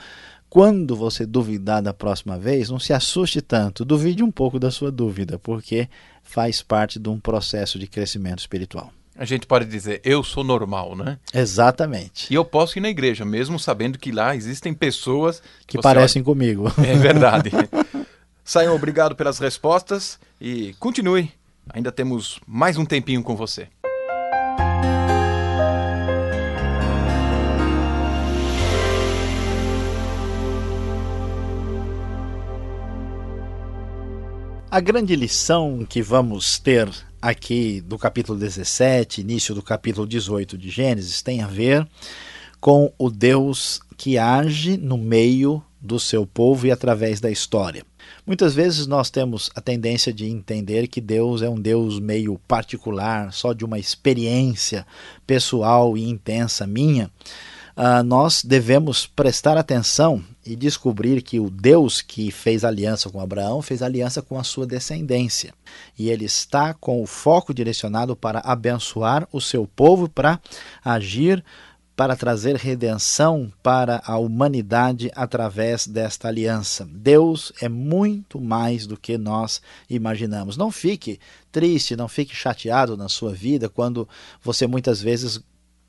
quando 0.49 0.95
você 0.95 1.25
duvidar 1.25 1.81
da 1.81 1.93
próxima 1.93 2.37
vez, 2.37 2.69
não 2.69 2.79
se 2.79 2.93
assuste 2.93 3.41
tanto, 3.41 3.83
duvide 3.83 4.23
um 4.23 4.31
pouco 4.31 4.59
da 4.59 4.71
sua 4.71 4.91
dúvida, 4.91 5.39
porque 5.39 5.89
faz 6.21 6.61
parte 6.61 6.99
de 6.99 7.09
um 7.09 7.19
processo 7.19 7.79
de 7.79 7.87
crescimento 7.87 8.39
espiritual. 8.39 8.91
A 9.17 9.25
gente 9.25 9.47
pode 9.47 9.65
dizer, 9.65 9.99
eu 10.03 10.23
sou 10.23 10.43
normal, 10.43 10.95
né? 10.95 11.17
Exatamente. 11.33 12.31
E 12.31 12.35
eu 12.35 12.45
posso 12.45 12.77
ir 12.77 12.81
na 12.81 12.89
igreja, 12.89 13.25
mesmo 13.25 13.57
sabendo 13.57 13.97
que 13.97 14.11
lá 14.11 14.35
existem 14.35 14.73
pessoas 14.73 15.41
que, 15.65 15.77
que 15.77 15.81
parecem 15.81 16.21
olha... 16.21 16.25
comigo. 16.25 16.71
É 16.87 16.95
verdade. 16.95 17.49
Saiam, 18.45 18.75
obrigado 18.75 19.15
pelas 19.15 19.39
respostas 19.39 20.19
e 20.39 20.73
continue. 20.79 21.31
Ainda 21.69 21.91
temos 21.91 22.39
mais 22.47 22.77
um 22.77 22.85
tempinho 22.85 23.21
com 23.21 23.35
você. 23.35 23.67
A 34.69 34.81
grande 34.81 35.15
lição 35.15 35.85
que 35.87 36.01
vamos 36.01 36.59
ter 36.59 36.89
aqui 37.21 37.79
do 37.79 37.97
capítulo 37.97 38.37
17, 38.37 39.21
início 39.21 39.55
do 39.55 39.63
capítulo 39.63 40.05
18 40.05 40.57
de 40.57 40.69
Gênesis, 40.69 41.21
tem 41.21 41.41
a 41.41 41.47
ver 41.47 41.87
com 42.59 42.91
o 42.97 43.09
Deus 43.09 43.79
que 43.95 44.17
age 44.17 44.75
no 44.75 44.97
meio 44.97 45.63
do 45.79 45.97
seu 45.97 46.27
povo 46.27 46.67
e 46.67 46.71
através 46.71 47.21
da 47.21 47.31
história. 47.31 47.85
Muitas 48.25 48.53
vezes 48.53 48.87
nós 48.87 49.09
temos 49.09 49.49
a 49.55 49.61
tendência 49.61 50.11
de 50.11 50.25
entender 50.25 50.89
que 50.89 50.99
Deus 50.99 51.41
é 51.41 51.49
um 51.49 51.59
Deus 51.59 51.97
meio 51.97 52.37
particular, 52.45 53.31
só 53.31 53.53
de 53.53 53.63
uma 53.63 53.79
experiência 53.79 54.85
pessoal 55.25 55.97
e 55.97 56.09
intensa 56.09 56.67
minha. 56.67 57.09
Uh, 57.77 58.01
nós 58.03 58.43
devemos 58.43 59.05
prestar 59.05 59.55
atenção 59.55 60.23
e 60.43 60.55
descobrir 60.55 61.21
que 61.21 61.39
o 61.39 61.47
Deus 61.47 62.01
que 62.01 62.31
fez 62.31 62.65
aliança 62.65 63.07
com 63.07 63.21
Abraão 63.21 63.61
fez 63.61 63.83
aliança 63.83 64.19
com 64.19 64.39
a 64.39 64.43
sua 64.43 64.65
descendência. 64.65 65.53
E 65.95 66.09
ele 66.09 66.25
está 66.25 66.73
com 66.73 67.03
o 67.03 67.05
foco 67.05 67.53
direcionado 67.53 68.15
para 68.15 68.39
abençoar 68.39 69.27
o 69.31 69.39
seu 69.39 69.67
povo, 69.67 70.09
para 70.09 70.39
agir 70.83 71.45
para 71.95 72.15
trazer 72.15 72.55
redenção 72.55 73.51
para 73.61 74.03
a 74.05 74.19
humanidade 74.19 75.11
através 75.15 75.87
desta 75.87 76.27
aliança. 76.27 76.87
Deus 76.91 77.51
é 77.59 77.67
muito 77.67 78.39
mais 78.39 78.85
do 78.85 78.95
que 78.95 79.17
nós 79.17 79.61
imaginamos. 79.89 80.57
Não 80.57 80.69
fique 80.69 81.19
triste, 81.51 81.95
não 81.95 82.07
fique 82.07 82.35
chateado 82.35 82.95
na 82.95 83.09
sua 83.09 83.33
vida 83.33 83.67
quando 83.67 84.07
você 84.43 84.67
muitas 84.67 85.01
vezes 85.01 85.41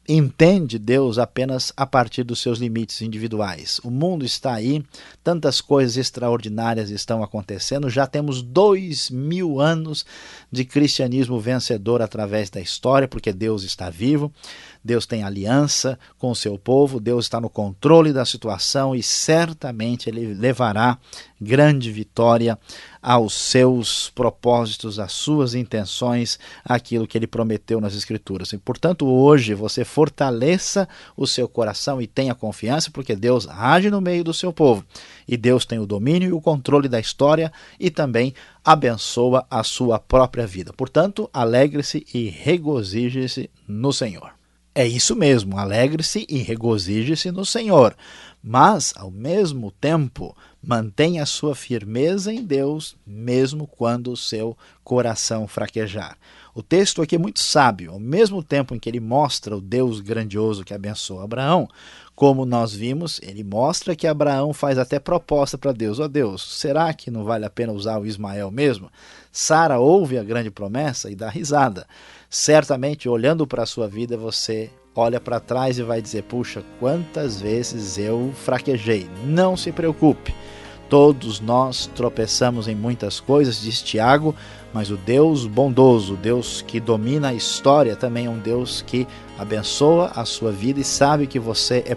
entende 0.08 0.78
Deus 0.78 1.18
apenas 1.18 1.70
a 1.76 1.84
partir 1.84 2.24
dos 2.24 2.40
seus 2.40 2.58
limites 2.58 3.02
individuais. 3.02 3.78
O 3.84 3.90
mundo 3.90 4.24
está 4.24 4.54
aí, 4.54 4.82
tantas 5.22 5.60
coisas 5.60 5.98
extraordinárias 5.98 6.88
estão 6.88 7.22
acontecendo, 7.22 7.90
já 7.90 8.06
temos 8.06 8.40
dois 8.40 9.10
mil 9.10 9.60
anos 9.60 10.06
de 10.50 10.64
cristianismo 10.64 11.38
vencedor 11.38 12.00
através 12.00 12.48
da 12.48 12.60
história, 12.60 13.06
porque 13.06 13.32
Deus 13.32 13.62
está 13.64 13.90
vivo. 13.90 14.32
Deus 14.82 15.04
tem 15.04 15.22
aliança 15.22 15.98
com 16.18 16.30
o 16.30 16.36
seu 16.36 16.56
povo, 16.56 17.00
Deus 17.00 17.26
está 17.26 17.40
no 17.40 17.50
controle 17.50 18.12
da 18.12 18.24
situação 18.24 18.94
e 18.94 19.02
certamente 19.02 20.08
ele 20.08 20.32
levará 20.32 20.98
grande 21.40 21.92
vitória 21.92 22.58
aos 23.02 23.34
seus 23.34 24.10
propósitos, 24.10 24.98
às 24.98 25.12
suas 25.12 25.54
intenções, 25.54 26.38
aquilo 26.64 27.06
que 27.06 27.16
ele 27.16 27.26
prometeu 27.26 27.80
nas 27.80 27.94
Escrituras. 27.94 28.52
E, 28.52 28.58
portanto, 28.58 29.06
hoje 29.06 29.54
você 29.54 29.84
fortaleça 29.84 30.88
o 31.16 31.26
seu 31.26 31.48
coração 31.48 32.00
e 32.00 32.06
tenha 32.06 32.34
confiança, 32.34 32.90
porque 32.90 33.14
Deus 33.14 33.48
age 33.48 33.90
no 33.90 34.00
meio 34.00 34.24
do 34.24 34.34
seu 34.34 34.52
povo. 34.52 34.84
E 35.26 35.36
Deus 35.36 35.64
tem 35.64 35.78
o 35.78 35.86
domínio 35.86 36.30
e 36.30 36.32
o 36.32 36.40
controle 36.40 36.88
da 36.88 37.00
história 37.00 37.52
e 37.78 37.90
também 37.90 38.34
abençoa 38.64 39.46
a 39.50 39.62
sua 39.62 39.98
própria 39.98 40.46
vida. 40.46 40.72
Portanto, 40.72 41.28
alegre-se 41.32 42.06
e 42.12 42.28
regozije-se 42.28 43.50
no 43.66 43.92
Senhor. 43.92 44.37
É 44.78 44.86
isso 44.86 45.16
mesmo, 45.16 45.58
alegre-se 45.58 46.24
e 46.28 46.38
regozije-se 46.38 47.32
no 47.32 47.44
Senhor, 47.44 47.96
mas, 48.40 48.94
ao 48.96 49.10
mesmo 49.10 49.72
tempo, 49.72 50.36
mantenha 50.62 51.26
sua 51.26 51.56
firmeza 51.56 52.32
em 52.32 52.44
Deus, 52.44 52.94
mesmo 53.04 53.66
quando 53.66 54.12
o 54.12 54.16
seu 54.16 54.56
coração 54.84 55.48
fraquejar. 55.48 56.16
O 56.54 56.62
texto 56.62 57.02
aqui 57.02 57.16
é 57.16 57.18
muito 57.18 57.40
sábio, 57.40 57.90
ao 57.90 57.98
mesmo 57.98 58.40
tempo 58.40 58.72
em 58.72 58.78
que 58.78 58.88
ele 58.88 59.00
mostra 59.00 59.56
o 59.56 59.60
Deus 59.60 59.98
grandioso 59.98 60.62
que 60.62 60.72
abençoa 60.72 61.24
Abraão, 61.24 61.68
como 62.14 62.44
nós 62.44 62.72
vimos, 62.72 63.20
ele 63.22 63.44
mostra 63.44 63.94
que 63.94 64.04
Abraão 64.06 64.52
faz 64.52 64.76
até 64.76 64.98
proposta 64.98 65.56
para 65.56 65.70
Deus: 65.70 66.00
Ó 66.00 66.04
oh 66.04 66.08
Deus, 66.08 66.58
será 66.58 66.92
que 66.92 67.12
não 67.12 67.22
vale 67.22 67.44
a 67.44 67.50
pena 67.50 67.72
usar 67.72 67.98
o 67.98 68.06
Ismael 68.06 68.50
mesmo? 68.50 68.90
Sara 69.30 69.78
ouve 69.78 70.18
a 70.18 70.24
grande 70.24 70.50
promessa 70.50 71.10
e 71.10 71.14
dá 71.14 71.28
risada. 71.28 71.86
Certamente, 72.30 73.08
olhando 73.08 73.46
para 73.46 73.62
a 73.62 73.66
sua 73.66 73.88
vida, 73.88 74.16
você 74.16 74.70
olha 74.94 75.18
para 75.18 75.40
trás 75.40 75.78
e 75.78 75.82
vai 75.82 76.02
dizer: 76.02 76.24
Puxa, 76.24 76.62
quantas 76.78 77.40
vezes 77.40 77.96
eu 77.96 78.32
fraquejei. 78.44 79.08
Não 79.24 79.56
se 79.56 79.72
preocupe. 79.72 80.34
Todos 80.90 81.40
nós 81.40 81.90
tropeçamos 81.94 82.66
em 82.66 82.74
muitas 82.74 83.20
coisas, 83.20 83.60
diz 83.60 83.82
Tiago, 83.82 84.34
mas 84.72 84.90
o 84.90 84.96
Deus 84.96 85.46
bondoso, 85.46 86.14
o 86.14 86.16
Deus 86.16 86.62
que 86.66 86.80
domina 86.80 87.28
a 87.28 87.34
história, 87.34 87.94
também 87.94 88.24
é 88.24 88.30
um 88.30 88.38
Deus 88.38 88.82
que 88.86 89.06
abençoa 89.38 90.12
a 90.14 90.24
sua 90.24 90.50
vida 90.50 90.80
e 90.80 90.84
sabe 90.84 91.26
que 91.26 91.38
você 91.38 91.84
é 91.86 91.96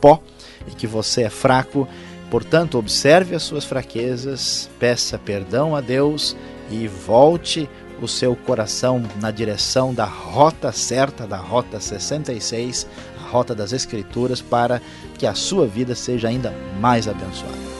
pó 0.00 0.20
e 0.66 0.72
que 0.72 0.88
você 0.88 1.22
é 1.22 1.30
fraco. 1.30 1.86
Portanto, 2.30 2.78
observe 2.78 3.34
as 3.34 3.44
suas 3.44 3.64
fraquezas, 3.64 4.68
peça 4.78 5.18
perdão 5.18 5.76
a 5.76 5.80
Deus 5.80 6.36
e 6.68 6.88
volte 6.88 7.68
o 8.04 8.08
seu 8.08 8.34
coração 8.34 9.02
na 9.20 9.30
direção 9.30 9.94
da 9.94 10.04
rota 10.04 10.72
certa, 10.72 11.26
da 11.26 11.36
rota 11.36 11.80
66, 11.80 12.86
a 13.24 13.28
rota 13.28 13.54
das 13.54 13.72
Escrituras, 13.72 14.40
para 14.40 14.80
que 15.18 15.26
a 15.26 15.34
sua 15.34 15.66
vida 15.66 15.94
seja 15.94 16.28
ainda 16.28 16.52
mais 16.80 17.06
abençoada. 17.06 17.72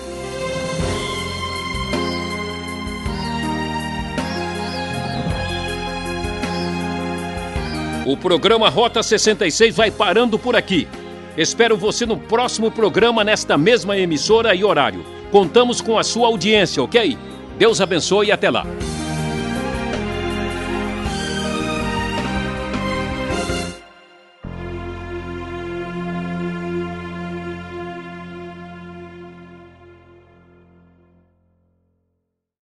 O 8.05 8.17
programa 8.17 8.69
Rota 8.69 9.03
66 9.03 9.77
vai 9.77 9.91
parando 9.91 10.39
por 10.39 10.57
aqui. 10.57 10.89
Espero 11.37 11.77
você 11.77 12.05
no 12.05 12.19
próximo 12.19 12.71
programa 12.71 13.25
nesta 13.25 13.57
mesma 13.57 13.97
emissora 13.97 14.55
e 14.55 14.65
horário. 14.65 15.05
Contamos 15.31 15.81
com 15.81 15.99
a 15.99 16.03
sua 16.03 16.27
audiência, 16.27 16.83
ok? 16.83 17.17
Deus 17.57 17.81
abençoe 17.81 18.27
e 18.27 18.33
até 18.33 18.51
lá. 18.51 18.67